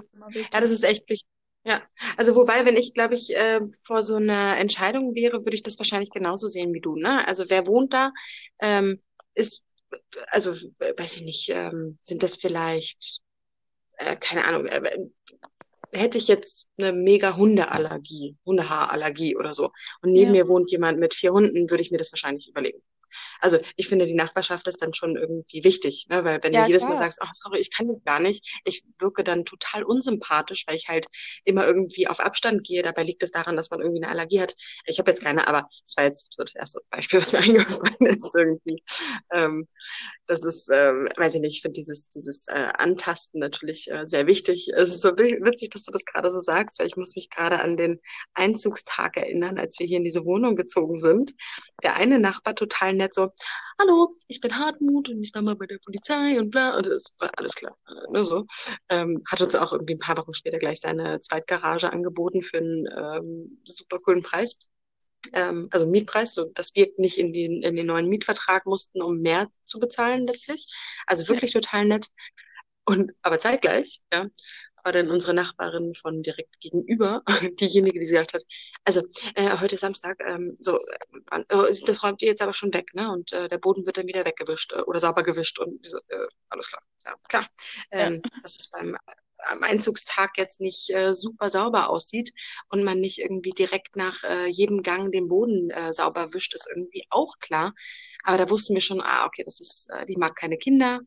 Ja, 0.53 0.61
das 0.61 0.69
ist 0.69 0.83
echt 0.83 1.09
wichtig. 1.09 1.27
Ja, 1.63 1.83
also 2.17 2.35
wobei, 2.35 2.65
wenn 2.65 2.75
ich, 2.75 2.93
glaube 2.93 3.13
ich, 3.13 3.35
äh, 3.35 3.59
vor 3.83 4.01
so 4.01 4.15
einer 4.15 4.57
Entscheidung 4.57 5.13
wäre, 5.13 5.45
würde 5.45 5.55
ich 5.55 5.61
das 5.61 5.77
wahrscheinlich 5.77 6.09
genauso 6.09 6.47
sehen 6.47 6.73
wie 6.73 6.81
du. 6.81 6.95
Ne? 6.95 7.27
Also 7.27 7.49
wer 7.49 7.67
wohnt 7.67 7.93
da, 7.93 8.11
ähm, 8.59 8.99
ist, 9.35 9.67
also 10.27 10.53
weiß 10.53 11.17
ich 11.17 11.23
nicht, 11.23 11.49
ähm, 11.49 11.99
sind 12.01 12.23
das 12.23 12.35
vielleicht, 12.35 13.21
äh, 13.97 14.15
keine 14.15 14.45
Ahnung, 14.45 14.65
äh, 14.65 14.97
hätte 15.93 16.17
ich 16.17 16.27
jetzt 16.27 16.71
eine 16.77 16.93
mega 16.93 17.35
Hundeallergie, 17.35 18.37
Hundehaarallergie 18.45 19.35
oder 19.35 19.53
so, 19.53 19.71
und 20.01 20.11
neben 20.13 20.33
ja. 20.33 20.43
mir 20.43 20.47
wohnt 20.47 20.71
jemand 20.71 20.99
mit 20.99 21.13
vier 21.13 21.31
Hunden, 21.31 21.69
würde 21.69 21.83
ich 21.83 21.91
mir 21.91 21.97
das 21.97 22.11
wahrscheinlich 22.11 22.49
überlegen. 22.49 22.81
Also 23.39 23.59
ich 23.75 23.87
finde, 23.87 24.05
die 24.05 24.15
Nachbarschaft 24.15 24.67
ist 24.67 24.81
dann 24.81 24.93
schon 24.93 25.15
irgendwie 25.15 25.63
wichtig, 25.63 26.07
ne? 26.09 26.23
weil 26.23 26.43
wenn 26.43 26.53
ja, 26.53 26.63
du 26.63 26.67
jedes 26.67 26.83
klar. 26.83 26.93
Mal 26.93 26.99
sagst, 26.99 27.19
ach 27.21 27.31
sorry, 27.33 27.59
ich 27.59 27.71
kann 27.75 27.87
das 27.87 28.03
gar 28.03 28.19
nicht, 28.19 28.59
ich 28.65 28.83
wirke 28.99 29.23
dann 29.23 29.45
total 29.45 29.83
unsympathisch, 29.83 30.65
weil 30.67 30.75
ich 30.75 30.89
halt 30.89 31.07
immer 31.43 31.65
irgendwie 31.65 32.07
auf 32.07 32.19
Abstand 32.19 32.63
gehe. 32.63 32.83
Dabei 32.83 33.03
liegt 33.03 33.23
es 33.23 33.31
daran, 33.31 33.55
dass 33.55 33.69
man 33.71 33.81
irgendwie 33.81 34.03
eine 34.03 34.11
Allergie 34.11 34.41
hat. 34.41 34.55
Ich 34.85 34.99
habe 34.99 35.11
jetzt 35.11 35.23
keine, 35.23 35.47
aber 35.47 35.67
das 35.85 35.97
war 35.97 36.05
jetzt 36.05 36.33
so 36.33 36.43
das 36.43 36.55
erste 36.55 36.81
Beispiel, 36.89 37.19
was 37.19 37.31
mir 37.33 37.39
eingefallen 37.39 38.05
ist 38.07 38.35
irgendwie. 38.35 38.83
Ähm, 39.31 39.67
das 40.27 40.45
ist, 40.45 40.69
äh, 40.69 40.93
weiß 40.93 41.35
ich 41.35 41.41
nicht, 41.41 41.57
ich 41.57 41.61
finde 41.61 41.73
dieses, 41.73 42.09
dieses 42.09 42.47
äh, 42.47 42.69
Antasten 42.73 43.39
natürlich 43.39 43.91
äh, 43.91 44.05
sehr 44.05 44.27
wichtig. 44.27 44.69
Es 44.75 44.89
ist 44.89 45.01
so 45.01 45.09
witzig, 45.17 45.71
dass 45.71 45.83
du 45.83 45.91
das 45.91 46.05
gerade 46.05 46.29
so 46.29 46.39
sagst, 46.39 46.79
weil 46.79 46.87
ich 46.87 46.95
muss 46.95 47.15
mich 47.15 47.29
gerade 47.29 47.59
an 47.59 47.77
den 47.77 47.99
Einzugstag 48.33 49.17
erinnern, 49.17 49.57
als 49.57 49.79
wir 49.79 49.87
hier 49.87 49.97
in 49.97 50.03
diese 50.03 50.25
Wohnung 50.25 50.55
gezogen 50.55 50.97
sind. 50.97 51.33
Der 51.83 51.95
eine 51.95 52.19
Nachbar 52.19 52.55
total 52.55 52.93
nett 53.01 53.13
so, 53.13 53.31
hallo, 53.79 54.15
ich 54.27 54.39
bin 54.41 54.57
Hartmut 54.57 55.09
und 55.09 55.21
ich 55.21 55.33
war 55.33 55.41
mal 55.41 55.55
bei 55.55 55.65
der 55.65 55.79
Polizei 55.83 56.39
und 56.39 56.51
bla, 56.51 56.75
und 56.77 56.85
das 56.85 57.15
war 57.19 57.29
alles 57.37 57.55
klar, 57.55 57.75
ne, 58.11 58.23
so. 58.23 58.45
Ähm, 58.89 59.21
hat 59.27 59.41
uns 59.41 59.55
auch 59.55 59.73
irgendwie 59.73 59.95
ein 59.95 59.99
paar 59.99 60.17
Wochen 60.17 60.33
später 60.33 60.59
gleich 60.59 60.79
seine 60.79 61.19
Zweitgarage 61.19 61.91
angeboten 61.91 62.41
für 62.41 62.57
einen 62.57 62.87
ähm, 62.95 63.61
super 63.65 63.97
coolen 63.99 64.21
Preis. 64.21 64.59
Ähm, 65.33 65.67
also 65.71 65.85
Mietpreis, 65.85 66.33
so 66.33 66.45
dass 66.53 66.75
wir 66.75 66.89
nicht 66.97 67.17
in 67.17 67.33
den, 67.33 67.61
in 67.63 67.75
den 67.75 67.85
neuen 67.85 68.07
Mietvertrag 68.07 68.65
mussten, 68.65 69.01
um 69.01 69.19
mehr 69.19 69.49
zu 69.65 69.79
bezahlen 69.79 70.25
letztlich. 70.27 70.71
Also 71.05 71.27
wirklich 71.27 71.53
ja. 71.53 71.59
total 71.59 71.85
nett. 71.85 72.07
Und 72.85 73.13
aber 73.21 73.39
zeitgleich, 73.39 74.01
ja, 74.11 74.27
war 74.83 74.91
dann 74.91 75.09
unsere 75.09 75.33
Nachbarin 75.33 75.93
von 75.93 76.21
direkt 76.21 76.59
gegenüber 76.59 77.21
diejenige, 77.59 77.99
die 77.99 78.05
gesagt 78.05 78.33
hat, 78.33 78.43
also 78.85 79.01
äh, 79.35 79.57
heute 79.59 79.77
Samstag, 79.77 80.19
ähm, 80.25 80.57
so, 80.59 80.77
äh, 81.31 81.43
das 81.47 82.03
räumt 82.03 82.21
ihr 82.21 82.29
jetzt 82.29 82.41
aber 82.41 82.53
schon 82.53 82.73
weg, 82.73 82.93
ne? 82.93 83.11
Und 83.11 83.33
äh, 83.33 83.47
der 83.47 83.57
Boden 83.57 83.85
wird 83.85 83.97
dann 83.97 84.07
wieder 84.07 84.25
weggewischt 84.25 84.73
äh, 84.73 84.81
oder 84.81 84.99
sauber 84.99 85.23
gewischt 85.23 85.59
und 85.59 85.85
so, 85.85 85.97
äh, 86.09 86.27
alles 86.49 86.67
klar, 86.67 86.81
ja, 87.05 87.15
klar. 87.29 87.47
Ähm, 87.91 88.21
ja. 88.23 88.39
Das 88.41 88.55
ist 88.57 88.71
beim 88.71 88.97
am 89.45 89.63
Einzugstag 89.63 90.31
jetzt 90.37 90.61
nicht 90.61 90.89
äh, 90.91 91.13
super 91.13 91.49
sauber 91.49 91.89
aussieht 91.89 92.31
und 92.69 92.83
man 92.83 92.99
nicht 92.99 93.19
irgendwie 93.19 93.51
direkt 93.51 93.95
nach 93.95 94.23
äh, 94.23 94.47
jedem 94.47 94.83
Gang 94.83 95.11
den 95.11 95.27
Boden 95.27 95.69
äh, 95.71 95.93
sauber 95.93 96.33
wischt, 96.33 96.53
ist 96.53 96.69
irgendwie 96.73 97.05
auch 97.09 97.37
klar. 97.39 97.73
Aber 98.23 98.37
da 98.37 98.49
wussten 98.49 98.73
wir 98.73 98.81
schon, 98.81 99.01
ah, 99.01 99.25
okay, 99.25 99.43
das 99.43 99.59
ist, 99.59 99.89
äh, 99.91 100.05
die 100.05 100.17
mag 100.17 100.35
keine 100.35 100.57
Kinder. 100.57 100.99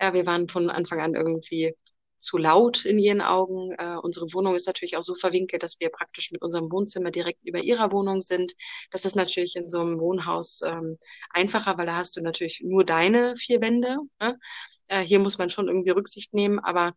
Ja, 0.00 0.12
wir 0.12 0.26
waren 0.26 0.48
von 0.48 0.70
Anfang 0.70 1.00
an 1.00 1.14
irgendwie 1.14 1.74
zu 2.18 2.36
laut 2.36 2.84
in 2.84 2.98
ihren 2.98 3.20
Augen. 3.20 3.72
Äh, 3.78 3.96
unsere 4.02 4.26
Wohnung 4.32 4.54
ist 4.54 4.66
natürlich 4.66 4.96
auch 4.96 5.02
so 5.02 5.14
verwinkelt, 5.14 5.62
dass 5.62 5.80
wir 5.80 5.90
praktisch 5.90 6.30
mit 6.32 6.42
unserem 6.42 6.70
Wohnzimmer 6.70 7.10
direkt 7.10 7.44
über 7.44 7.60
ihrer 7.60 7.92
Wohnung 7.92 8.22
sind. 8.22 8.54
Das 8.90 9.04
ist 9.04 9.16
natürlich 9.16 9.56
in 9.56 9.68
so 9.68 9.80
einem 9.80 10.00
Wohnhaus 10.00 10.62
ähm, 10.66 10.98
einfacher, 11.30 11.78
weil 11.78 11.86
da 11.86 11.96
hast 11.96 12.16
du 12.16 12.22
natürlich 12.22 12.60
nur 12.64 12.84
deine 12.84 13.36
vier 13.36 13.60
Wände. 13.60 13.96
Ne? 14.20 14.38
Äh, 14.88 15.02
hier 15.02 15.18
muss 15.18 15.38
man 15.38 15.50
schon 15.50 15.68
irgendwie 15.68 15.90
Rücksicht 15.90 16.34
nehmen, 16.34 16.58
aber 16.58 16.94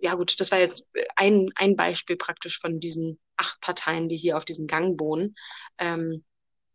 ja 0.00 0.14
gut, 0.14 0.38
das 0.40 0.52
war 0.52 0.58
jetzt 0.58 0.88
ein, 1.16 1.50
ein 1.56 1.76
Beispiel 1.76 2.16
praktisch 2.16 2.58
von 2.60 2.80
diesen 2.80 3.18
acht 3.36 3.60
Parteien, 3.60 4.08
die 4.08 4.16
hier 4.16 4.36
auf 4.36 4.44
diesem 4.44 4.66
Gang 4.66 4.98
wohnen. 5.00 5.34
Ähm, 5.78 6.24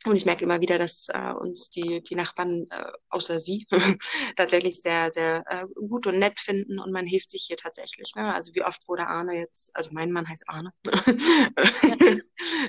und 0.05 0.15
ich 0.15 0.25
merke 0.25 0.43
immer 0.43 0.61
wieder, 0.61 0.77
dass 0.77 1.07
äh, 1.13 1.31
uns 1.33 1.69
die, 1.69 2.01
die 2.03 2.15
Nachbarn, 2.15 2.65
äh, 2.69 2.91
außer 3.09 3.39
sie, 3.39 3.65
tatsächlich 4.35 4.81
sehr, 4.81 5.11
sehr 5.11 5.43
äh, 5.47 5.65
gut 5.87 6.07
und 6.07 6.19
nett 6.19 6.39
finden 6.39 6.79
und 6.79 6.91
man 6.91 7.05
hilft 7.05 7.29
sich 7.29 7.45
hier 7.47 7.57
tatsächlich. 7.57 8.13
Ne? 8.15 8.33
Also 8.33 8.53
wie 8.55 8.63
oft 8.63 8.87
wurde 8.87 9.07
Arne 9.07 9.39
jetzt, 9.39 9.75
also 9.75 9.91
mein 9.93 10.11
Mann 10.11 10.27
heißt 10.27 10.43
Arne, 10.47 10.71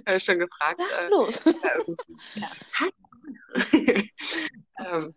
ja. 0.07 0.21
schon 0.21 0.39
gefragt. 0.39 0.81
Ach, 0.81 1.11
los. 1.11 1.43
ja. 2.35 2.51
ähm, 4.79 5.15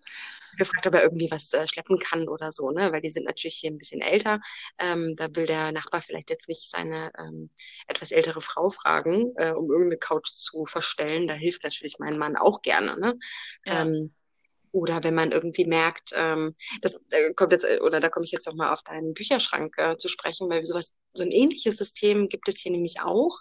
gefragt, 0.58 0.88
ob 0.88 0.94
er 0.94 1.04
irgendwie 1.04 1.32
was 1.32 1.54
äh, 1.54 1.68
schleppen 1.68 1.98
kann 2.00 2.28
oder 2.28 2.52
so, 2.52 2.72
ne? 2.72 2.92
Weil 2.92 3.02
die 3.02 3.10
sind 3.10 3.26
natürlich 3.26 3.56
hier 3.56 3.72
ein 3.72 3.78
bisschen 3.78 4.02
älter. 4.02 4.40
Ähm, 4.80 5.16
da 5.16 5.28
will 5.36 5.46
der 5.46 5.72
Nachbar 5.72 6.02
vielleicht 6.02 6.30
jetzt 6.30 6.48
nicht 6.50 6.70
seine 6.70 7.12
ähm, 7.20 7.50
etwas 7.88 8.12
ältere 8.12 8.42
Frau 8.42 8.70
fragen, 8.70 9.34
äh, 9.38 9.52
um 9.52 9.66
irgendeine 9.70 9.98
Couch 9.98 10.32
zu 10.34 10.66
verstellen. 10.66 11.28
Da 11.28 11.34
hilft 11.34 11.64
natürlich 11.64 11.98
mein 12.00 12.18
Mann 12.18 12.36
auch 12.36 12.62
gerne, 12.62 13.00
ne? 13.00 13.18
Ja. 13.66 13.84
Ähm, 13.84 14.14
oder 14.72 15.04
wenn 15.04 15.16
man 15.16 15.32
irgendwie 15.32 15.66
merkt, 15.66 16.12
ähm, 16.16 16.56
das 16.82 17.02
äh, 17.12 17.34
kommt 17.34 17.52
jetzt, 17.52 17.66
äh, 17.66 17.80
oder 17.82 18.00
da 18.00 18.10
komme 18.10 18.26
ich 18.26 18.32
jetzt 18.32 18.48
nochmal 18.48 18.74
auf 18.74 18.84
deinen 18.84 19.14
Bücherschrank 19.14 19.74
äh, 19.78 19.98
zu 19.98 20.08
sprechen, 20.10 20.50
weil 20.50 20.66
sowas, 20.66 20.94
so 21.14 21.24
ein 21.24 21.32
ähnliches 21.32 21.78
System 21.78 22.30
gibt 22.30 22.48
es 22.48 22.60
hier 22.60 22.72
nämlich 22.72 23.02
auch. 23.02 23.40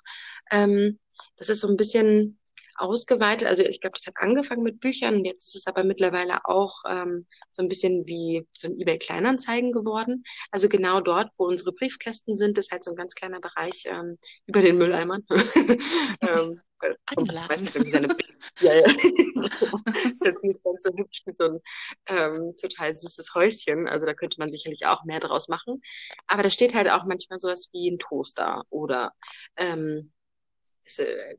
Ähm, 0.51 0.99
das 1.37 1.49
ist 1.49 1.61
so 1.61 1.69
ein 1.69 1.77
bisschen 1.77 2.39
ausgeweitet. 2.78 3.49
Also 3.49 3.62
ich 3.62 3.80
glaube, 3.80 3.97
das 3.97 4.06
hat 4.06 4.14
angefangen 4.16 4.62
mit 4.62 4.80
Büchern. 4.80 5.25
Jetzt 5.25 5.49
ist 5.49 5.56
es 5.56 5.66
aber 5.66 5.85
mittlerweile 5.85 6.45
auch 6.45 6.83
ähm, 6.88 7.26
so 7.50 7.62
ein 7.62 7.68
bisschen 7.68 8.06
wie 8.06 8.47
so 8.56 8.68
ein 8.68 8.78
eBay 8.80 8.99
Kleinanzeigen 8.99 9.73
geworden. 9.73 10.25
Also 10.50 10.68
genau 10.68 11.00
dort, 11.00 11.30
wo 11.37 11.47
unsere 11.47 11.73
Briefkästen 11.73 12.37
sind, 12.37 12.59
ist 12.59 12.73
halt 12.73 12.85
so 12.85 12.90
ein 12.90 12.97
ganz 12.97 13.14
kleiner 13.14 13.40
Bereich 13.40 13.85
ähm, 13.87 14.18
über 14.47 14.62
den 14.62 14.78
Mülleimern. 14.78 15.25
ähm, 16.21 16.61
meistens 17.49 17.75
irgendwie 17.75 17.90
seine 17.90 18.16
ja, 18.61 18.75
ja. 18.75 18.83
ist 18.85 20.25
jetzt 20.25 20.45
nicht 20.45 20.62
ganz 20.62 20.85
so 20.85 20.92
hübsch 20.97 21.23
wie 21.25 21.33
so 21.33 21.45
ein 21.45 21.61
ähm, 22.06 22.54
total 22.61 22.92
süßes 22.92 23.35
Häuschen. 23.35 23.88
Also 23.88 24.06
da 24.06 24.14
könnte 24.14 24.38
man 24.38 24.50
sicherlich 24.50 24.87
auch 24.87 25.04
mehr 25.04 25.21
draus 25.21 25.49
machen. 25.49 25.80
Aber 26.26 26.42
da 26.42 26.50
steht 26.50 26.75
halt 26.75 26.88
auch 26.88 27.04
manchmal 27.04 27.38
sowas 27.38 27.71
wie 27.73 27.90
ein 27.90 27.99
Toaster 27.99 28.62
oder 28.71 29.12
ähm, 29.56 30.12
äh, 30.16 30.16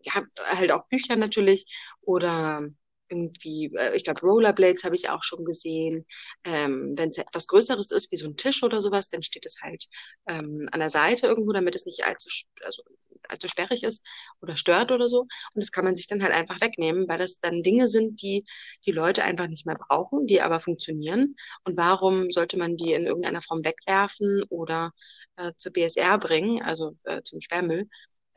ja, 0.03 0.23
halt 0.37 0.71
auch 0.71 0.87
Bücher 0.89 1.15
natürlich 1.15 1.65
oder 2.01 2.61
irgendwie, 3.09 3.71
äh, 3.77 3.95
ich 3.95 4.03
glaube, 4.03 4.21
Rollerblades 4.21 4.83
habe 4.83 4.95
ich 4.95 5.09
auch 5.09 5.23
schon 5.23 5.45
gesehen. 5.45 6.05
Ähm, 6.43 6.93
Wenn 6.97 7.09
es 7.09 7.17
etwas 7.17 7.47
Größeres 7.47 7.91
ist, 7.91 8.11
wie 8.11 8.17
so 8.17 8.27
ein 8.27 8.35
Tisch 8.37 8.63
oder 8.63 8.81
sowas, 8.81 9.09
dann 9.09 9.23
steht 9.23 9.45
es 9.45 9.61
halt 9.61 9.87
ähm, 10.27 10.67
an 10.71 10.79
der 10.79 10.89
Seite 10.89 11.27
irgendwo, 11.27 11.53
damit 11.53 11.75
es 11.75 11.85
nicht 11.85 12.03
allzu, 12.05 12.29
also, 12.63 12.83
allzu 13.29 13.47
sperrig 13.47 13.83
ist 13.83 14.05
oder 14.41 14.55
stört 14.55 14.91
oder 14.91 15.07
so. 15.09 15.21
Und 15.21 15.29
das 15.55 15.71
kann 15.71 15.85
man 15.85 15.95
sich 15.95 16.07
dann 16.07 16.21
halt 16.23 16.33
einfach 16.33 16.59
wegnehmen, 16.61 17.07
weil 17.07 17.17
das 17.17 17.39
dann 17.39 17.63
Dinge 17.63 17.87
sind, 17.87 18.21
die 18.21 18.45
die 18.85 18.91
Leute 18.91 19.23
einfach 19.23 19.47
nicht 19.47 19.65
mehr 19.65 19.75
brauchen, 19.77 20.27
die 20.27 20.41
aber 20.41 20.59
funktionieren. 20.59 21.35
Und 21.63 21.77
warum 21.77 22.31
sollte 22.31 22.57
man 22.57 22.77
die 22.77 22.93
in 22.93 23.05
irgendeiner 23.05 23.41
Form 23.41 23.63
wegwerfen 23.65 24.43
oder 24.49 24.91
äh, 25.37 25.51
zur 25.57 25.73
BSR 25.73 26.17
bringen, 26.19 26.61
also 26.61 26.97
äh, 27.03 27.21
zum 27.23 27.41
Sperrmüll? 27.41 27.87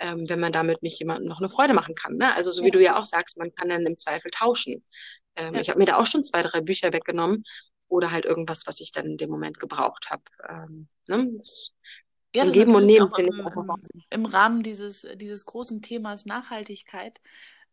Ähm, 0.00 0.28
wenn 0.28 0.40
man 0.40 0.52
damit 0.52 0.82
nicht 0.82 0.98
jemandem 0.98 1.28
noch 1.28 1.38
eine 1.38 1.48
Freude 1.48 1.74
machen 1.74 1.94
kann. 1.94 2.16
Ne? 2.16 2.34
Also 2.34 2.50
so 2.50 2.64
wie 2.64 2.70
du 2.70 2.82
ja 2.82 2.98
auch 2.98 3.04
sagst, 3.04 3.38
man 3.38 3.54
kann 3.54 3.68
dann 3.68 3.86
im 3.86 3.98
Zweifel 3.98 4.30
tauschen. 4.30 4.84
Ähm, 5.36 5.54
ja. 5.54 5.60
Ich 5.60 5.68
habe 5.68 5.78
mir 5.78 5.84
da 5.84 5.98
auch 5.98 6.06
schon 6.06 6.24
zwei, 6.24 6.42
drei 6.42 6.60
Bücher 6.60 6.92
weggenommen 6.92 7.44
oder 7.88 8.10
halt 8.10 8.24
irgendwas, 8.24 8.66
was 8.66 8.80
ich 8.80 8.92
dann 8.92 9.06
in 9.06 9.16
dem 9.18 9.30
Moment 9.30 9.60
gebraucht 9.60 10.10
habe. 10.10 10.22
Ähm, 10.48 10.88
ne? 11.06 11.32
ja, 12.34 12.44
das 12.44 12.52
Geben 12.52 12.74
und 12.74 12.86
Nehmen 12.86 13.10
finde 13.12 13.32
ich 13.32 13.46
einfach 13.46 13.56
im, 13.56 14.02
Im 14.10 14.26
Rahmen 14.26 14.62
dieses, 14.62 15.06
dieses 15.16 15.44
großen 15.44 15.82
Themas 15.82 16.24
Nachhaltigkeit 16.24 17.20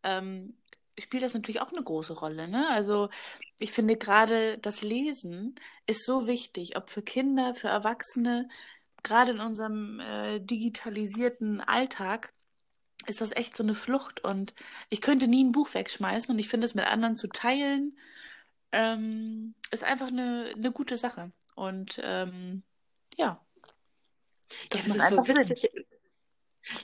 ähm, 0.02 0.58
spielt 0.98 1.22
das 1.22 1.34
natürlich 1.34 1.60
auch 1.60 1.72
eine 1.72 1.82
große 1.82 2.12
Rolle. 2.12 2.48
Ne? 2.48 2.68
Also 2.70 3.08
ich 3.60 3.72
finde 3.72 3.96
gerade 3.96 4.58
das 4.58 4.82
Lesen 4.82 5.54
ist 5.86 6.04
so 6.04 6.26
wichtig, 6.26 6.76
ob 6.76 6.90
für 6.90 7.02
Kinder, 7.02 7.54
für 7.54 7.68
Erwachsene 7.68 8.48
gerade 9.02 9.32
in 9.32 9.40
unserem 9.40 10.00
äh, 10.00 10.40
digitalisierten 10.40 11.60
Alltag 11.60 12.32
ist 13.06 13.20
das 13.20 13.32
echt 13.34 13.56
so 13.56 13.62
eine 13.62 13.74
Flucht 13.74 14.24
und 14.24 14.54
ich 14.90 15.00
könnte 15.00 15.28
nie 15.28 15.44
ein 15.44 15.52
Buch 15.52 15.72
wegschmeißen 15.72 16.32
und 16.32 16.38
ich 16.38 16.48
finde 16.48 16.66
es 16.66 16.74
mit 16.74 16.86
anderen 16.86 17.16
zu 17.16 17.28
teilen 17.28 17.96
ähm, 18.72 19.54
ist 19.70 19.84
einfach 19.84 20.08
eine, 20.08 20.52
eine 20.54 20.72
gute 20.72 20.96
Sache 20.96 21.32
und 21.54 22.00
ähm, 22.02 22.62
ja. 23.16 23.40
Das, 24.70 24.86
ja, 24.86 24.94
das 24.94 24.96
ist 24.96 25.08
so 25.10 25.28
witzig. 25.28 25.60
Sinn. 25.60 25.84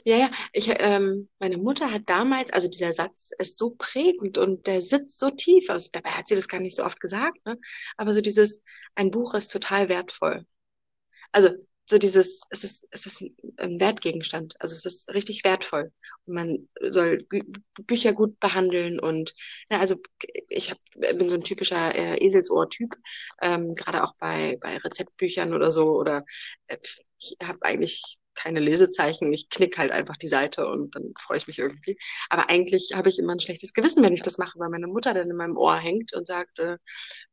Ja, 0.04 0.16
ja, 0.16 0.30
ich, 0.52 0.68
ähm, 0.68 1.28
meine 1.38 1.58
Mutter 1.58 1.90
hat 1.90 2.02
damals, 2.06 2.50
also 2.52 2.68
dieser 2.68 2.92
Satz 2.92 3.32
ist 3.38 3.58
so 3.58 3.70
prägend 3.76 4.38
und 4.38 4.66
der 4.66 4.80
sitzt 4.80 5.18
so 5.18 5.30
tief, 5.30 5.68
also 5.68 5.90
dabei 5.92 6.10
hat 6.10 6.28
sie 6.28 6.36
das 6.36 6.48
gar 6.48 6.60
nicht 6.60 6.76
so 6.76 6.84
oft 6.84 7.00
gesagt, 7.00 7.44
ne? 7.44 7.58
aber 7.96 8.14
so 8.14 8.20
dieses, 8.22 8.62
ein 8.94 9.10
Buch 9.10 9.34
ist 9.34 9.52
total 9.52 9.88
wertvoll. 9.88 10.46
Also 11.32 11.50
so 11.86 11.98
dieses, 11.98 12.42
es 12.50 12.64
ist, 12.64 12.86
es 12.90 13.06
ist 13.06 13.22
ein 13.58 13.80
Wertgegenstand. 13.80 14.54
Also 14.58 14.74
es 14.74 14.84
ist 14.86 15.12
richtig 15.12 15.44
wertvoll. 15.44 15.92
Und 16.24 16.34
man 16.34 16.68
soll 16.80 17.26
Bücher 17.86 18.12
gut 18.12 18.40
behandeln 18.40 18.98
und 18.98 19.34
ja, 19.70 19.80
also 19.80 19.96
ich 20.48 20.70
hab, 20.70 20.78
bin 20.94 21.28
so 21.28 21.36
ein 21.36 21.44
typischer 21.44 21.94
äh, 21.94 22.24
Eselsohr-Typ, 22.24 22.96
ähm, 23.42 23.74
gerade 23.74 24.02
auch 24.02 24.14
bei, 24.18 24.56
bei 24.60 24.78
Rezeptbüchern 24.78 25.52
oder 25.52 25.70
so. 25.70 25.92
Oder 25.98 26.24
äh, 26.68 26.78
ich 27.18 27.36
habe 27.42 27.58
eigentlich 27.62 28.18
keine 28.34 28.60
Lesezeichen, 28.60 29.32
ich 29.32 29.48
knick 29.48 29.78
halt 29.78 29.92
einfach 29.92 30.16
die 30.16 30.26
Seite 30.26 30.66
und 30.66 30.94
dann 30.94 31.12
freue 31.20 31.38
ich 31.38 31.46
mich 31.46 31.58
irgendwie. 31.58 31.96
Aber 32.30 32.50
eigentlich 32.50 32.92
habe 32.94 33.08
ich 33.08 33.18
immer 33.18 33.32
ein 33.32 33.40
schlechtes 33.40 33.72
Gewissen, 33.72 34.02
wenn 34.02 34.12
ich 34.12 34.22
das 34.22 34.38
mache, 34.38 34.58
weil 34.58 34.70
meine 34.70 34.88
Mutter 34.88 35.14
dann 35.14 35.30
in 35.30 35.36
meinem 35.36 35.56
Ohr 35.56 35.76
hängt 35.76 36.14
und 36.14 36.26
sagt, 36.26 36.58
äh, 36.58 36.78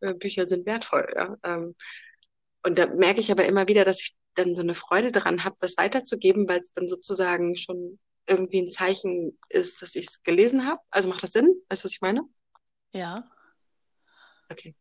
äh 0.02 0.14
Bücher 0.14 0.46
sind 0.46 0.68
wertvoll. 0.68 1.08
Ja? 1.16 1.38
Ähm, 1.44 1.76
und 2.64 2.78
da 2.78 2.88
merke 2.88 3.20
ich 3.20 3.32
aber 3.32 3.46
immer 3.46 3.68
wieder, 3.68 3.84
dass 3.84 4.02
ich 4.02 4.16
dann 4.36 4.56
so 4.56 4.62
eine 4.62 4.76
Freude 4.76 5.12
daran 5.12 5.44
habe, 5.44 5.56
das 5.60 5.78
weiterzugeben, 5.78 6.48
weil 6.48 6.62
es 6.62 6.74
dann 6.74 6.88
sozusagen 6.88 7.58
schon 7.58 8.00
irgendwie 8.28 8.62
ein 8.62 8.72
Zeichen 8.72 9.38
ist, 9.50 9.82
dass 9.82 9.96
ich 9.96 10.08
es 10.08 10.24
gelesen 10.24 10.66
habe. 10.66 10.82
Also 10.90 11.10
macht 11.10 11.24
das 11.24 11.34
Sinn? 11.34 11.50
Weißt 11.70 11.84
du, 11.84 11.86
was 11.88 11.94
ich 11.94 12.02
meine? 12.02 12.22
Ja. 12.94 13.30
Okay. 14.50 14.76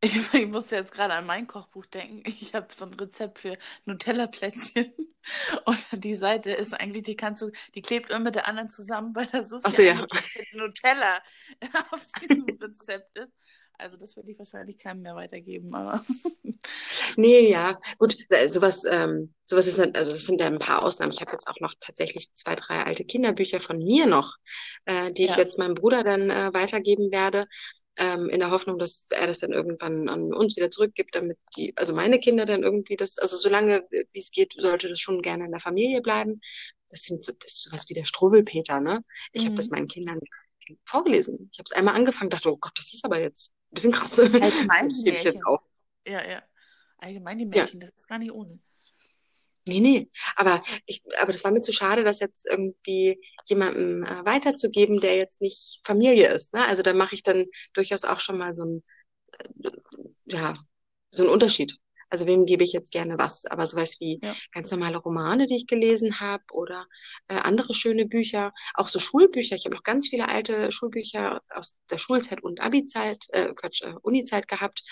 Ich, 0.00 0.14
ich 0.34 0.48
musste 0.48 0.76
jetzt 0.76 0.92
gerade 0.92 1.14
an 1.14 1.26
mein 1.26 1.46
Kochbuch 1.46 1.86
denken. 1.86 2.22
Ich 2.26 2.54
habe 2.54 2.66
so 2.74 2.84
ein 2.84 2.92
Rezept 2.94 3.38
für 3.38 3.56
Nutella-Plätzchen. 3.86 4.92
Und 5.64 5.86
die 5.92 6.16
Seite 6.16 6.50
ist 6.50 6.74
eigentlich, 6.74 7.04
die 7.04 7.16
kannst 7.16 7.42
du, 7.42 7.52
die 7.74 7.82
klebt 7.82 8.10
immer 8.10 8.18
mit 8.18 8.34
der 8.34 8.48
anderen 8.48 8.70
zusammen, 8.70 9.14
weil 9.14 9.26
da 9.26 9.44
so 9.44 9.60
viel 9.60 9.70
so, 9.70 9.82
ja. 9.82 9.94
Nutella 10.54 11.22
auf 11.92 12.04
diesem 12.20 12.44
Rezept 12.60 13.16
ist. 13.18 13.32
Also 13.82 13.96
das 13.96 14.16
würde 14.16 14.30
ich 14.30 14.38
wahrscheinlich 14.38 14.78
keinem 14.78 15.02
mehr 15.02 15.16
weitergeben, 15.16 15.74
aber. 15.74 16.00
nee, 17.16 17.50
ja, 17.50 17.80
gut, 17.98 18.16
sowas, 18.46 18.84
ähm, 18.88 19.34
sowas 19.44 19.66
ist, 19.66 19.80
also 19.80 20.10
das 20.10 20.26
sind 20.26 20.40
ja 20.40 20.46
ein 20.46 20.60
paar 20.60 20.82
Ausnahmen. 20.82 21.12
Ich 21.12 21.20
habe 21.20 21.32
jetzt 21.32 21.48
auch 21.48 21.58
noch 21.60 21.74
tatsächlich 21.80 22.32
zwei, 22.34 22.54
drei 22.54 22.84
alte 22.84 23.04
Kinderbücher 23.04 23.58
von 23.60 23.78
mir 23.78 24.06
noch, 24.06 24.36
äh, 24.84 25.12
die 25.12 25.24
ja. 25.24 25.30
ich 25.30 25.36
jetzt 25.36 25.58
meinem 25.58 25.74
Bruder 25.74 26.04
dann 26.04 26.30
äh, 26.30 26.54
weitergeben 26.54 27.10
werde. 27.10 27.46
ähm, 27.96 28.30
in 28.30 28.40
der 28.40 28.50
Hoffnung, 28.50 28.78
dass 28.78 29.04
er 29.10 29.26
das 29.26 29.40
dann 29.40 29.52
irgendwann 29.52 30.08
an 30.08 30.32
uns 30.32 30.56
wieder 30.56 30.70
zurückgibt, 30.70 31.14
damit 31.14 31.38
die, 31.56 31.76
also 31.76 31.92
meine 31.94 32.20
Kinder 32.20 32.46
dann 32.46 32.62
irgendwie 32.62 32.96
das, 32.96 33.18
also 33.18 33.36
solange 33.36 33.86
wie 33.90 34.18
es 34.18 34.30
geht, 34.30 34.54
sollte 34.56 34.88
das 34.88 34.98
schon 34.98 35.20
gerne 35.20 35.44
in 35.44 35.50
der 35.50 35.60
Familie 35.60 36.00
bleiben. 36.00 36.40
Das 36.88 37.02
sind 37.02 37.24
so, 37.24 37.32
das 37.38 37.52
ist 37.52 37.64
sowas 37.64 37.88
wie 37.88 37.94
der 37.94 38.06
Struwwelpeter, 38.06 38.80
ne? 38.80 39.04
Ich 39.32 39.42
mhm. 39.42 39.48
habe 39.48 39.56
das 39.56 39.68
meinen 39.70 39.88
Kindern 39.88 40.20
vorgelesen. 40.84 41.50
Ich 41.52 41.58
habe 41.58 41.66
es 41.66 41.72
einmal 41.72 41.94
angefangen, 41.94 42.30
dachte, 42.30 42.50
oh 42.50 42.56
Gott, 42.56 42.72
das 42.76 42.92
ist 42.92 43.04
aber 43.04 43.20
jetzt 43.20 43.54
bisschen 43.72 43.92
krass. 43.92 44.18
Allgemein 44.20 44.88
das 44.88 45.04
gebe 45.04 45.16
ich 45.16 45.24
jetzt 45.24 45.44
auch. 45.46 45.62
Ja, 46.06 46.28
ja. 46.28 46.42
Allgemein 46.98 47.38
die 47.38 47.46
Märchen, 47.46 47.80
ja. 47.80 47.86
das 47.88 47.96
ist 47.96 48.08
gar 48.08 48.18
nicht 48.18 48.32
ohne. 48.32 48.58
Nee, 49.64 49.80
nee. 49.80 50.10
Aber 50.34 50.62
ich, 50.86 51.02
aber 51.18 51.30
das 51.30 51.44
war 51.44 51.52
mir 51.52 51.62
zu 51.62 51.72
schade, 51.72 52.02
das 52.02 52.20
jetzt 52.20 52.48
irgendwie 52.48 53.20
jemandem 53.44 54.04
äh, 54.04 54.24
weiterzugeben, 54.24 55.00
der 55.00 55.16
jetzt 55.16 55.40
nicht 55.40 55.80
Familie 55.84 56.28
ist. 56.32 56.52
Ne? 56.52 56.64
Also 56.64 56.82
da 56.82 56.92
mache 56.94 57.14
ich 57.14 57.22
dann 57.22 57.46
durchaus 57.74 58.04
auch 58.04 58.18
schon 58.18 58.38
mal 58.38 58.54
so 58.54 58.64
ein, 58.64 58.84
äh, 59.38 59.70
ja, 60.24 60.54
so 61.12 61.22
einen 61.22 61.32
Unterschied. 61.32 61.78
Also 62.12 62.26
wem 62.26 62.44
gebe 62.44 62.62
ich 62.62 62.74
jetzt 62.74 62.92
gerne 62.92 63.16
was? 63.16 63.46
Aber 63.46 63.66
sowas 63.66 63.98
wie 63.98 64.20
ja. 64.22 64.36
ganz 64.52 64.70
normale 64.70 64.98
Romane, 64.98 65.46
die 65.46 65.56
ich 65.56 65.66
gelesen 65.66 66.20
habe 66.20 66.44
oder 66.52 66.86
äh, 67.28 67.36
andere 67.36 67.72
schöne 67.72 68.04
Bücher, 68.04 68.52
auch 68.74 68.90
so 68.90 68.98
Schulbücher. 68.98 69.56
Ich 69.56 69.64
habe 69.64 69.74
noch 69.74 69.82
ganz 69.82 70.08
viele 70.08 70.28
alte 70.28 70.70
Schulbücher 70.70 71.40
aus 71.48 71.80
der 71.90 71.96
Schulzeit 71.96 72.42
und 72.42 72.60
Abi-Zeit, 72.60 73.24
äh, 73.30 73.54
Quatsch, 73.54 73.80
äh, 73.80 73.94
Uni-Zeit 74.02 74.46
gehabt. 74.46 74.82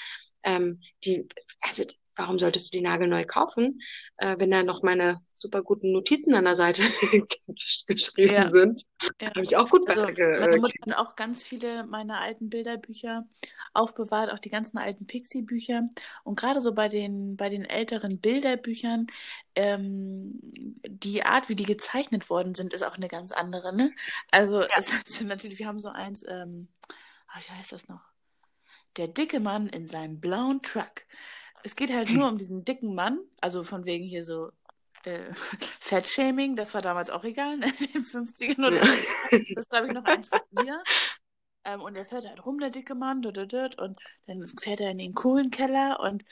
Ähm, 0.44 0.80
die, 1.04 1.28
also 1.60 1.84
warum 2.20 2.38
solltest 2.38 2.72
du 2.72 2.76
die 2.76 2.82
nagelneu 2.82 3.24
kaufen, 3.24 3.80
äh, 4.18 4.36
wenn 4.38 4.50
da 4.50 4.62
noch 4.62 4.82
meine 4.82 5.20
super 5.34 5.62
guten 5.62 5.92
Notizen 5.92 6.34
an 6.34 6.44
der 6.44 6.54
Seite 6.54 6.82
geschrieben 7.86 8.34
ja. 8.34 8.42
sind? 8.42 8.82
Ja. 9.20 9.28
Habe 9.28 9.42
ich 9.42 9.56
auch 9.56 9.70
gut 9.70 9.88
also, 9.88 10.02
Meine 10.02 10.58
Mutter 10.58 10.74
hat 10.86 10.98
auch 10.98 11.16
ganz 11.16 11.44
viele 11.44 11.84
meiner 11.86 12.20
alten 12.20 12.50
Bilderbücher 12.50 13.26
aufbewahrt, 13.72 14.30
auch 14.32 14.38
die 14.38 14.50
ganzen 14.50 14.76
alten 14.76 15.06
Pixie-Bücher. 15.06 15.88
Und 16.24 16.38
gerade 16.38 16.60
so 16.60 16.74
bei 16.74 16.88
den, 16.88 17.36
bei 17.36 17.48
den 17.48 17.64
älteren 17.64 18.20
Bilderbüchern, 18.20 19.06
ähm, 19.54 20.38
die 20.86 21.22
Art, 21.22 21.48
wie 21.48 21.56
die 21.56 21.64
gezeichnet 21.64 22.28
worden 22.28 22.54
sind, 22.54 22.74
ist 22.74 22.82
auch 22.82 22.96
eine 22.96 23.08
ganz 23.08 23.32
andere. 23.32 23.74
Ne? 23.74 23.92
Also 24.30 24.60
ja. 24.60 24.68
es 24.76 24.88
sind 25.06 25.28
natürlich, 25.28 25.58
wir 25.58 25.66
haben 25.66 25.78
so 25.78 25.88
eins, 25.88 26.22
ähm, 26.28 26.68
ah, 27.28 27.38
wie 27.46 27.52
heißt 27.52 27.72
das 27.72 27.88
noch? 27.88 28.02
Der 28.96 29.08
dicke 29.08 29.40
Mann 29.40 29.68
in 29.68 29.86
seinem 29.86 30.20
blauen 30.20 30.62
Truck 30.62 31.06
es 31.62 31.76
geht 31.76 31.92
halt 31.92 32.10
nur 32.10 32.28
um 32.28 32.38
diesen 32.38 32.64
dicken 32.64 32.94
Mann, 32.94 33.20
also 33.40 33.64
von 33.64 33.84
wegen 33.84 34.04
hier 34.04 34.24
so 34.24 34.50
äh, 35.04 35.32
Fettshaming, 35.80 36.56
das 36.56 36.74
war 36.74 36.82
damals 36.82 37.10
auch 37.10 37.24
egal, 37.24 37.56
ne? 37.56 37.66
in 37.80 37.92
den 37.92 38.04
50ern 38.04 38.66
oder 38.66 38.76
ja. 38.76 39.38
Das 39.54 39.68
glaube 39.68 39.86
ich 39.88 39.92
noch 39.92 40.04
eins 40.04 40.28
von 40.28 40.40
mir. 40.50 40.82
Ähm, 41.64 41.82
und 41.82 41.94
er 41.94 42.06
fährt 42.06 42.26
halt 42.26 42.44
rum, 42.44 42.58
der 42.58 42.70
dicke 42.70 42.94
Mann, 42.94 43.24
und 43.24 43.36
dann 43.36 44.48
fährt 44.58 44.80
er 44.80 44.90
in 44.90 44.98
den 44.98 45.14
Kohlenkeller 45.14 46.00
und 46.00 46.24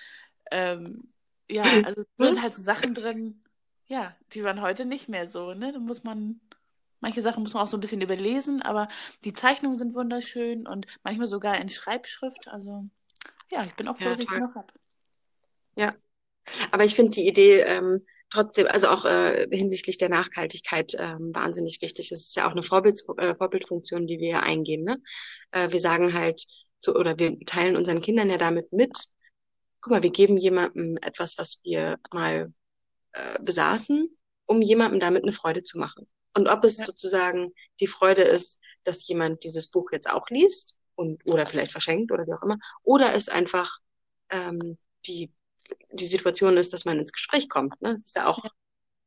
ähm, 0.51 1.13
ja, 1.51 1.63
also 1.63 2.03
es 2.03 2.07
sind 2.19 2.43
halt 2.43 2.55
so 2.55 2.63
Sachen 2.63 2.95
drin, 2.95 3.43
ja, 3.87 4.15
die 4.33 4.45
waren 4.45 4.61
heute 4.61 4.85
nicht 4.85 5.09
mehr 5.09 5.27
so, 5.29 5.55
ne? 5.55 5.73
Da 5.73 5.79
muss 5.79 6.05
man, 6.05 6.41
manche 7.01 7.23
Sachen 7.23 7.43
muss 7.43 7.55
man 7.55 7.63
auch 7.63 7.69
so 7.69 7.77
ein 7.77 7.81
bisschen 7.81 8.01
überlesen, 8.01 8.63
aber 8.63 8.89
die 9.25 9.33
Zeichnungen 9.33 9.79
sind 9.79 9.95
wunderschön 9.95 10.67
und 10.67 10.87
manchmal 11.03 11.27
sogar 11.27 11.59
in 11.59 11.71
Schreibschrift, 11.71 12.49
also 12.49 12.87
ja, 13.51 13.65
ich 13.65 13.75
bin 13.75 13.89
auch 13.89 13.97
froh, 13.97 14.05
ja, 14.05 14.11
dass 14.11 14.19
ich 14.19 14.29
die 14.29 14.39
noch 14.39 14.55
habe. 14.55 14.73
Ja, 15.79 15.95
aber 16.73 16.85
ich 16.85 16.97
finde 16.97 17.13
die 17.13 17.29
Idee 17.29 17.61
ähm, 17.61 18.05
trotzdem, 18.31 18.67
also 18.67 18.89
auch 18.89 19.05
äh, 19.05 19.47
hinsichtlich 19.51 19.97
der 19.97 20.09
Nachhaltigkeit 20.09 20.95
ähm, 20.99 21.31
wahnsinnig 21.33 21.81
wichtig. 21.83 22.11
Es 22.11 22.27
ist 22.27 22.37
ja 22.37 22.49
auch 22.49 22.53
eine 22.53 22.65
Vorbild, 22.65 23.01
äh, 23.19 23.37
Vorbildfunktion, 23.37 24.09
die 24.09 24.19
wir 24.19 24.43
eingehen. 24.43 24.83
Ne? 24.83 25.01
Äh, 25.53 25.71
wir 25.71 25.79
sagen 25.79 26.15
halt, 26.15 26.45
so, 26.81 26.97
oder 26.97 27.17
wir 27.21 27.39
teilen 27.47 27.77
unseren 27.77 28.03
Kindern 28.03 28.29
ja 28.29 28.39
damit 28.39 28.73
mit, 28.73 28.99
guck 29.81 29.93
mal, 29.93 30.03
wir 30.03 30.11
geben 30.11 30.37
jemandem 30.37 30.99
etwas, 31.01 31.39
was 31.39 31.61
wir 31.63 31.99
mal 32.13 32.53
äh, 33.13 33.39
besaßen, 33.41 34.09
um 34.47 34.63
jemandem 34.63 34.99
damit 34.99 35.23
eine 35.23 35.33
Freude 35.33 35.63
zu 35.63 35.79
machen. 35.79 36.09
Und 36.37 36.49
ob 36.49 36.65
es 36.65 36.79
ja. 36.79 36.87
sozusagen 36.87 37.53
die 37.79 37.87
Freude 37.87 38.23
ist, 38.23 38.61
dass 38.83 39.07
jemand 39.07 39.45
dieses 39.45 39.71
Buch 39.71 39.93
jetzt 39.93 40.11
auch 40.11 40.29
liest 40.29 40.79
und 40.97 41.25
oder 41.25 41.47
vielleicht 41.47 41.71
verschenkt 41.71 42.11
oder 42.11 42.27
wie 42.27 42.33
auch 42.33 42.43
immer, 42.43 42.59
oder 42.83 43.15
es 43.15 43.29
einfach 43.29 43.79
ähm, 44.31 44.77
die 45.07 45.33
die 45.93 46.07
Situation 46.07 46.57
ist, 46.57 46.73
dass 46.73 46.85
man 46.85 46.99
ins 46.99 47.13
Gespräch 47.13 47.49
kommt. 47.49 47.81
Ne? 47.81 47.93
Das 47.93 48.05
ist 48.05 48.17
ja 48.17 48.27
auch 48.27 48.45
ja. 48.45 48.51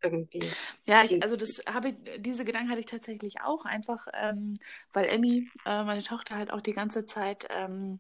irgendwie. 0.04 0.44
Ja, 0.86 1.04
ich, 1.04 1.22
also 1.24 1.36
das 1.36 1.62
habe 1.72 1.90
ich, 1.90 1.96
diese 2.18 2.46
Gedanken 2.46 2.70
hatte 2.70 2.80
ich 2.80 2.86
tatsächlich 2.86 3.42
auch 3.42 3.66
einfach, 3.66 4.08
ähm, 4.14 4.56
weil 4.94 5.06
Emmy, 5.06 5.50
äh, 5.66 5.84
meine 5.84 6.04
Tochter, 6.04 6.36
halt 6.36 6.52
auch 6.52 6.62
die 6.62 6.74
ganze 6.74 7.06
Zeit 7.06 7.48
ähm, 7.50 8.00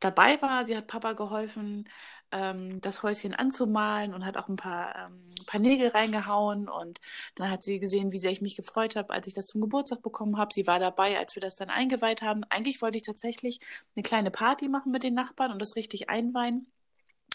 dabei 0.00 0.40
war. 0.42 0.64
Sie 0.64 0.76
hat 0.76 0.86
Papa 0.86 1.12
geholfen, 1.14 1.88
ähm, 2.32 2.80
das 2.80 3.02
Häuschen 3.02 3.34
anzumalen 3.34 4.14
und 4.14 4.24
hat 4.24 4.36
auch 4.36 4.48
ein 4.48 4.56
paar, 4.56 4.94
ähm, 5.06 5.30
paar 5.46 5.60
Nägel 5.60 5.88
reingehauen. 5.88 6.68
Und 6.68 7.00
dann 7.34 7.50
hat 7.50 7.62
sie 7.62 7.78
gesehen, 7.80 8.12
wie 8.12 8.18
sehr 8.18 8.30
ich 8.30 8.42
mich 8.42 8.56
gefreut 8.56 8.96
habe, 8.96 9.12
als 9.12 9.26
ich 9.26 9.34
das 9.34 9.46
zum 9.46 9.60
Geburtstag 9.60 10.02
bekommen 10.02 10.38
habe. 10.38 10.52
Sie 10.52 10.66
war 10.66 10.78
dabei, 10.78 11.18
als 11.18 11.34
wir 11.34 11.40
das 11.40 11.54
dann 11.56 11.70
eingeweiht 11.70 12.22
haben. 12.22 12.44
Eigentlich 12.50 12.82
wollte 12.82 12.98
ich 12.98 13.04
tatsächlich 13.04 13.60
eine 13.96 14.02
kleine 14.02 14.30
Party 14.30 14.68
machen 14.68 14.92
mit 14.92 15.02
den 15.02 15.14
Nachbarn 15.14 15.52
und 15.52 15.60
das 15.60 15.76
richtig 15.76 16.10
einweihen. 16.10 16.70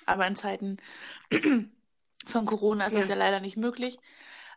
Aber 0.07 0.27
in 0.27 0.35
Zeiten 0.35 0.77
von 2.25 2.45
Corona 2.45 2.87
ist 2.87 2.93
ja. 2.93 2.99
das 2.99 3.09
ja 3.09 3.15
leider 3.15 3.39
nicht 3.39 3.57
möglich. 3.57 3.97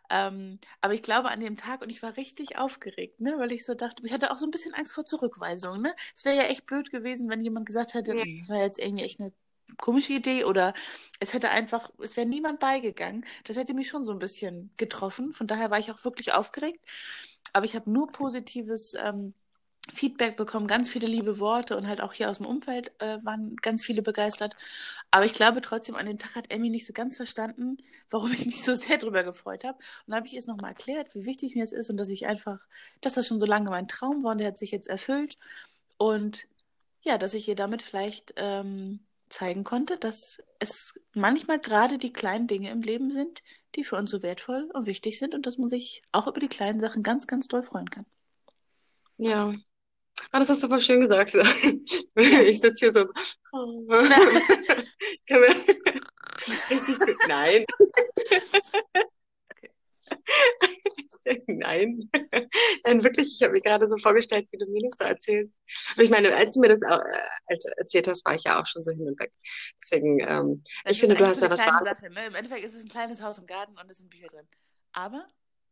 Ähm, 0.09 0.59
aber 0.81 0.93
ich 0.93 1.03
glaube 1.03 1.29
an 1.29 1.41
dem 1.41 1.57
Tag 1.57 1.81
und 1.81 1.89
ich 1.89 2.01
war 2.01 2.15
richtig 2.15 2.57
aufgeregt, 2.57 3.19
ne, 3.19 3.35
weil 3.39 3.51
ich 3.51 3.65
so 3.65 3.73
dachte, 3.73 4.05
ich 4.05 4.13
hatte 4.13 4.31
auch 4.31 4.37
so 4.37 4.45
ein 4.45 4.51
bisschen 4.51 4.73
Angst 4.73 4.93
vor 4.93 5.05
Zurückweisung, 5.05 5.81
ne. 5.81 5.93
Es 6.15 6.23
wäre 6.23 6.37
ja 6.37 6.43
echt 6.43 6.65
blöd 6.65 6.91
gewesen, 6.91 7.29
wenn 7.29 7.43
jemand 7.43 7.65
gesagt 7.65 7.93
hätte, 7.93 8.15
ja. 8.15 8.23
das 8.23 8.49
war 8.49 8.57
jetzt 8.57 8.79
irgendwie 8.79 9.03
echt 9.03 9.19
eine 9.19 9.33
komische 9.77 10.13
Idee 10.13 10.45
oder 10.45 10.73
es 11.19 11.33
hätte 11.33 11.49
einfach, 11.49 11.89
es 12.01 12.15
wäre 12.15 12.27
niemand 12.27 12.59
beigegangen. 12.59 13.25
Das 13.43 13.57
hätte 13.57 13.73
mich 13.73 13.89
schon 13.89 14.05
so 14.05 14.13
ein 14.13 14.19
bisschen 14.19 14.71
getroffen. 14.77 15.33
Von 15.33 15.47
daher 15.47 15.69
war 15.69 15.79
ich 15.79 15.91
auch 15.91 16.03
wirklich 16.05 16.33
aufgeregt. 16.33 16.79
Aber 17.51 17.65
ich 17.65 17.75
habe 17.75 17.91
nur 17.91 18.07
Positives 18.11 18.93
ähm, 18.93 19.33
Feedback 19.93 20.37
bekommen, 20.37 20.67
ganz 20.67 20.89
viele 20.89 21.07
liebe 21.07 21.39
Worte 21.39 21.77
und 21.77 21.87
halt 21.87 22.01
auch 22.01 22.13
hier 22.13 22.29
aus 22.29 22.37
dem 22.37 22.45
Umfeld 22.45 22.91
äh, 22.99 23.19
waren 23.23 23.55
ganz 23.57 23.83
viele 23.85 24.01
begeistert. 24.01 24.55
Aber 25.11 25.25
ich 25.25 25.33
glaube 25.33 25.61
trotzdem, 25.61 25.95
an 25.95 26.05
dem 26.05 26.19
Tag 26.19 26.35
hat 26.35 26.51
Emmy 26.51 26.69
nicht 26.69 26.85
so 26.85 26.93
ganz 26.93 27.15
verstanden, 27.15 27.77
warum 28.09 28.31
ich 28.31 28.45
mich 28.45 28.63
so 28.63 28.75
sehr 28.75 28.97
drüber 28.97 29.23
gefreut 29.23 29.63
habe. 29.63 29.77
Und 30.05 30.13
habe 30.13 30.27
ich 30.27 30.35
es 30.35 30.47
nochmal 30.47 30.71
erklärt, 30.71 31.13
wie 31.15 31.25
wichtig 31.25 31.55
mir 31.55 31.63
es 31.63 31.71
ist 31.71 31.89
und 31.89 31.97
dass 31.97 32.09
ich 32.09 32.27
einfach, 32.27 32.59
dass 33.01 33.13
das 33.13 33.27
schon 33.27 33.39
so 33.39 33.45
lange 33.45 33.69
mein 33.69 33.87
Traum 33.87 34.23
war 34.23 34.31
und 34.31 34.39
der 34.39 34.47
hat 34.47 34.57
sich 34.57 34.71
jetzt 34.71 34.87
erfüllt. 34.87 35.35
Und 35.97 36.47
ja, 37.01 37.17
dass 37.17 37.33
ich 37.33 37.47
ihr 37.47 37.55
damit 37.55 37.81
vielleicht 37.81 38.33
ähm, 38.35 38.99
zeigen 39.29 39.63
konnte, 39.63 39.97
dass 39.97 40.37
es 40.59 40.93
manchmal 41.13 41.59
gerade 41.59 41.97
die 41.97 42.13
kleinen 42.13 42.47
Dinge 42.47 42.71
im 42.71 42.81
Leben 42.81 43.11
sind, 43.11 43.41
die 43.75 43.83
für 43.83 43.95
uns 43.95 44.11
so 44.11 44.23
wertvoll 44.23 44.69
und 44.73 44.85
wichtig 44.85 45.19
sind 45.19 45.35
und 45.35 45.45
dass 45.45 45.57
man 45.57 45.69
sich 45.69 46.01
auch 46.11 46.27
über 46.27 46.39
die 46.39 46.47
kleinen 46.47 46.79
Sachen 46.79 47.03
ganz, 47.03 47.27
ganz 47.27 47.47
doll 47.47 47.63
freuen 47.63 47.89
kann. 47.89 48.05
Ja, 49.17 49.53
Ah, 50.31 50.39
das 50.39 50.49
hast 50.49 50.63
du 50.63 50.67
voll 50.67 50.81
schön 50.81 51.01
gesagt. 51.01 51.33
Ich 52.15 52.61
sitze 52.61 52.85
hier 52.85 52.93
so. 52.93 53.05
Richtig 56.69 56.99
gut. 56.99 57.17
Nein. 57.27 57.65
Nein. 61.47 61.99
Nein, 62.85 63.03
wirklich, 63.03 63.35
ich 63.35 63.43
habe 63.43 63.53
mir 63.53 63.61
gerade 63.61 63.85
so 63.87 63.97
vorgestellt, 63.97 64.47
wie 64.51 64.57
du 64.57 64.65
mir 64.67 64.89
das 64.89 64.97
so 64.97 65.03
erzählst. 65.03 65.59
Aber 65.93 66.03
ich 66.03 66.09
meine, 66.09 66.33
als 66.35 66.53
du 66.53 66.61
mir 66.61 66.69
das 66.69 66.81
äh, 66.81 67.57
erzählt 67.77 68.07
hast, 68.07 68.25
war 68.25 68.35
ich 68.35 68.43
ja 68.43 68.61
auch 68.61 68.65
schon 68.65 68.83
so 68.83 68.91
hin 68.91 69.07
und 69.07 69.19
weg. 69.19 69.31
Deswegen, 69.81 70.19
ähm, 70.21 70.63
ich 70.85 70.99
finde, 70.99 71.15
du 71.15 71.27
hast 71.27 71.41
da 71.41 71.49
was 71.49 71.59
Wahres. 71.59 72.01
Ne? 72.01 72.27
Im 72.27 72.35
Endeffekt 72.35 72.63
ist 72.65 72.73
es 72.73 72.83
ein 72.83 72.89
kleines 72.89 73.21
Haus 73.21 73.37
im 73.37 73.45
Garten 73.45 73.77
und 73.77 73.89
es 73.89 73.97
sind 73.97 74.09
Bücher 74.09 74.27
drin. 74.27 74.47
Aber 74.93 75.27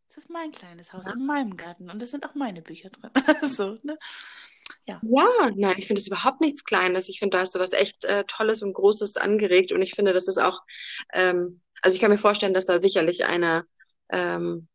es 0.10 0.18
ist 0.18 0.30
mein 0.30 0.52
kleines 0.52 0.94
Haus 0.94 1.06
ja. 1.06 1.14
in 1.14 1.26
meinem 1.26 1.58
Garten 1.58 1.90
und 1.90 2.02
es 2.02 2.12
sind 2.12 2.26
auch 2.26 2.36
meine 2.36 2.62
Bücher 2.62 2.90
drin. 2.90 3.12
so, 3.50 3.78
ne? 3.84 3.98
Ja. 4.88 5.00
ja, 5.04 5.52
nein, 5.56 5.76
ich 5.78 5.88
finde 5.88 6.00
es 6.00 6.08
überhaupt 6.08 6.42
nichts 6.42 6.64
Kleines. 6.64 7.10
Ich 7.10 7.20
finde, 7.20 7.38
da 7.38 7.42
hast 7.42 7.56
du 7.56 7.60
was 7.60 7.74
echt 7.74 8.06
äh, 8.06 8.24
Tolles 8.26 8.62
und 8.62 8.74
Großes 8.74 9.18
angeregt. 9.18 9.72
Und 9.72 9.82
ich 9.82 9.94
finde, 9.94 10.14
das 10.14 10.28
ist 10.28 10.38
auch, 10.38 10.62
ähm, 11.14 11.62
also 11.82 11.96
ich 11.96 12.02
kann 12.02 12.12
mir 12.12 12.18
vorstellen, 12.18 12.54
dass 12.54 12.66
da 12.66 12.78
sicherlich 12.78 13.26
eine, 13.26 13.66
ähm, 14.10 14.68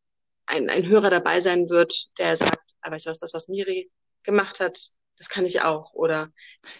ein, 0.46 0.68
ein 0.68 0.86
Hörer 0.86 1.10
dabei 1.10 1.40
sein 1.40 1.70
wird, 1.70 2.08
der 2.18 2.34
sagt, 2.34 2.72
aber 2.80 2.96
weißt 2.96 3.06
du 3.06 3.10
was, 3.10 3.18
das, 3.18 3.34
was 3.34 3.48
Miri 3.48 3.90
gemacht 4.24 4.58
hat, 4.58 4.80
das 5.20 5.28
kann 5.28 5.44
ich 5.44 5.60
auch, 5.60 5.92
oder? 5.92 6.32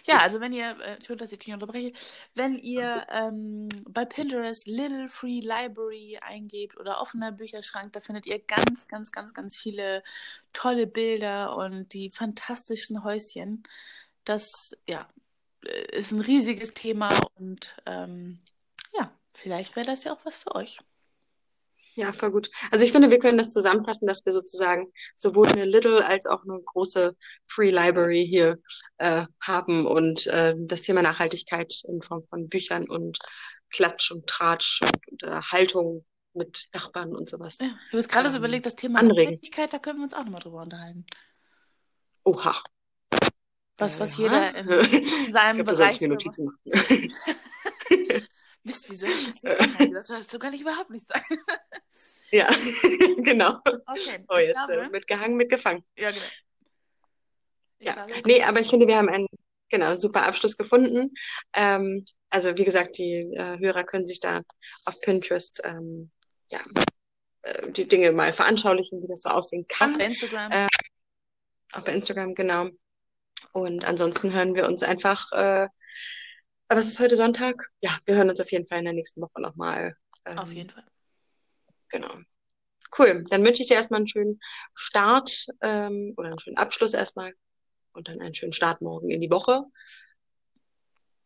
Ja, 0.07 0.17
also 0.17 0.41
wenn 0.41 0.51
ihr, 0.51 0.75
äh, 0.81 1.15
dass 1.15 1.31
ich 1.31 1.37
dich 1.37 1.53
unterbreche, 1.53 1.93
wenn 2.33 2.57
ihr 2.57 3.05
ähm, 3.11 3.69
bei 3.87 4.03
Pinterest 4.03 4.65
Little 4.65 5.09
Free 5.09 5.41
Library 5.41 6.17
eingebt 6.19 6.75
oder 6.79 6.99
offener 6.99 7.31
Bücherschrank, 7.31 7.93
da 7.93 8.01
findet 8.01 8.25
ihr 8.25 8.39
ganz, 8.39 8.87
ganz, 8.87 9.11
ganz, 9.11 9.35
ganz 9.35 9.55
viele 9.55 10.01
tolle 10.53 10.87
Bilder 10.87 11.55
und 11.55 11.93
die 11.93 12.09
fantastischen 12.09 13.03
Häuschen. 13.03 13.61
Das, 14.23 14.75
ja, 14.87 15.07
äh, 15.63 15.97
ist 15.97 16.11
ein 16.11 16.21
riesiges 16.21 16.73
Thema 16.73 17.11
und 17.35 17.75
ähm, 17.85 18.39
ja, 18.97 19.11
vielleicht 19.35 19.75
wäre 19.75 19.85
das 19.85 20.03
ja 20.03 20.13
auch 20.13 20.25
was 20.25 20.37
für 20.37 20.55
euch. 20.55 20.79
Ja, 21.95 22.13
voll 22.13 22.31
gut. 22.31 22.49
Also 22.71 22.85
ich 22.85 22.91
finde, 22.91 23.11
wir 23.11 23.19
können 23.19 23.37
das 23.37 23.51
zusammenfassen, 23.51 24.07
dass 24.07 24.25
wir 24.25 24.31
sozusagen 24.31 24.91
sowohl 25.15 25.47
eine 25.47 25.65
Little 25.65 26.05
als 26.05 26.25
auch 26.25 26.43
eine 26.43 26.59
große 26.61 27.15
Free 27.45 27.69
Library 27.69 28.25
hier 28.25 28.59
äh, 28.97 29.25
haben 29.41 29.85
und 29.85 30.25
äh, 30.27 30.55
das 30.57 30.83
Thema 30.83 31.01
Nachhaltigkeit 31.01 31.81
in 31.87 32.01
Form 32.01 32.23
von 32.29 32.47
Büchern 32.47 32.89
und 32.89 33.19
Klatsch 33.71 34.11
und 34.11 34.27
Tratsch 34.27 34.81
und 34.81 35.23
äh, 35.23 35.41
Haltung 35.41 36.05
mit 36.33 36.69
Nachbarn 36.73 37.13
und 37.13 37.27
sowas. 37.27 37.59
Ja, 37.59 37.67
ich 37.67 37.73
habe 37.89 37.97
jetzt 37.97 38.09
gerade 38.09 38.29
so 38.29 38.35
Ähm, 38.37 38.41
überlegt, 38.41 38.65
das 38.65 38.75
Thema 38.75 38.99
anregen. 38.99 39.31
Nachhaltigkeit, 39.31 39.73
da 39.73 39.79
können 39.79 39.99
wir 39.99 40.05
uns 40.05 40.13
auch 40.13 40.23
nochmal 40.23 40.41
drüber 40.41 40.61
unterhalten. 40.61 41.05
Oha. 42.23 42.63
Was, 43.77 43.99
was 43.99 44.17
Ja. 44.17 44.51
jeder 44.51 44.55
in 44.55 44.69
Ich 44.93 45.33
seinem 45.33 45.65
da 45.65 45.75
soll 45.75 45.87
Bereich 45.87 45.95
ich 45.95 46.01
mir 46.01 46.07
so 46.07 46.13
Notizen 46.13 46.45
machen. 46.45 47.13
Mist, 48.63 48.89
wieso 48.89 49.07
hast 49.07 49.27
du 49.27 49.47
das 49.49 49.79
nicht? 49.79 49.93
Das 49.93 50.29
so 50.29 50.39
kann 50.39 50.53
ich 50.53 50.61
überhaupt 50.61 50.89
nicht 50.91 51.07
sagen. 51.07 51.25
ja, 52.31 52.47
genau. 53.23 53.59
Okay, 53.65 54.23
Oh, 54.29 54.37
ich 54.37 54.47
jetzt 54.49 54.69
äh, 54.69 54.75
glaube, 54.75 54.89
mitgehangen, 54.91 55.37
mitgefangen. 55.37 55.83
ja, 55.97 56.11
genau. 56.11 56.25
Ich 57.79 57.87
Ja, 57.87 57.93
glaube, 57.93 58.13
nee, 58.25 58.43
aber 58.43 58.59
ich 58.59 58.69
finde, 58.69 58.87
wir 58.87 58.97
haben 58.97 59.09
einen 59.09 59.27
genau 59.69 59.95
super 59.95 60.23
Abschluss 60.23 60.57
gefunden. 60.57 61.11
Ähm, 61.53 62.05
also 62.29 62.55
wie 62.57 62.63
gesagt, 62.63 62.97
die 62.97 63.31
äh, 63.35 63.57
Hörer 63.59 63.83
können 63.83 64.05
sich 64.05 64.19
da 64.19 64.41
auf 64.85 65.01
Pinterest 65.01 65.61
ähm, 65.65 66.11
ja, 66.51 66.59
äh, 67.41 67.71
die 67.71 67.87
Dinge 67.87 68.11
mal 68.11 68.33
veranschaulichen, 68.33 69.01
wie 69.01 69.07
das 69.07 69.21
so 69.21 69.29
aussehen 69.29 69.65
auch 69.69 69.75
kann. 69.77 69.97
bei 69.97 70.05
Instagram. 70.05 70.51
Äh, 70.51 70.67
Auch 71.73 71.83
bei 71.83 71.93
Instagram, 71.93 72.35
genau. 72.35 72.69
Und 73.53 73.83
ansonsten 73.85 74.31
hören 74.33 74.53
wir 74.55 74.67
uns 74.67 74.83
einfach. 74.83 75.31
Äh, 76.71 76.77
was 76.77 76.87
ist 76.87 77.01
heute 77.01 77.17
Sonntag? 77.17 77.69
Ja, 77.81 77.97
wir 78.05 78.15
hören 78.15 78.29
uns 78.29 78.39
auf 78.39 78.49
jeden 78.49 78.65
Fall 78.65 78.79
in 78.79 78.85
der 78.85 78.93
nächsten 78.93 79.21
Woche 79.21 79.41
nochmal. 79.41 79.97
Ähm, 80.25 80.37
auf 80.37 80.53
jeden 80.53 80.69
Fall. 80.69 80.85
Genau. 81.89 82.15
Cool. 82.97 83.25
Dann 83.29 83.45
wünsche 83.45 83.61
ich 83.61 83.67
dir 83.67 83.73
erstmal 83.73 83.97
einen 83.97 84.07
schönen 84.07 84.39
Start 84.73 85.47
ähm, 85.61 86.13
oder 86.15 86.29
einen 86.29 86.39
schönen 86.39 86.55
Abschluss 86.55 86.93
erstmal 86.93 87.33
und 87.91 88.07
dann 88.07 88.21
einen 88.21 88.33
schönen 88.33 88.53
Start 88.53 88.81
morgen 88.81 89.09
in 89.09 89.19
die 89.19 89.29
Woche. 89.29 89.65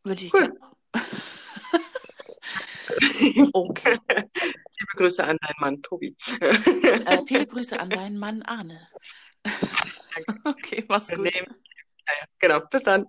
Würde 0.04 0.26
ich 0.26 0.34
Cool. 0.34 0.52
dir. 0.52 0.94
Okay. 3.54 3.98
Liebe 4.08 4.96
Grüße 4.96 5.24
an 5.24 5.38
deinen 5.42 5.60
Mann, 5.60 5.82
Tobi. 5.82 6.16
Äh, 6.40 7.20
viele 7.28 7.46
Grüße 7.46 7.80
an 7.80 7.90
deinen 7.90 8.18
Mann 8.18 8.42
Arne. 8.44 8.88
okay, 10.46 10.86
mach's 10.88 11.10
gut. 11.10 11.30
genau. 12.40 12.62
Bis 12.72 12.84
dann. 12.84 13.06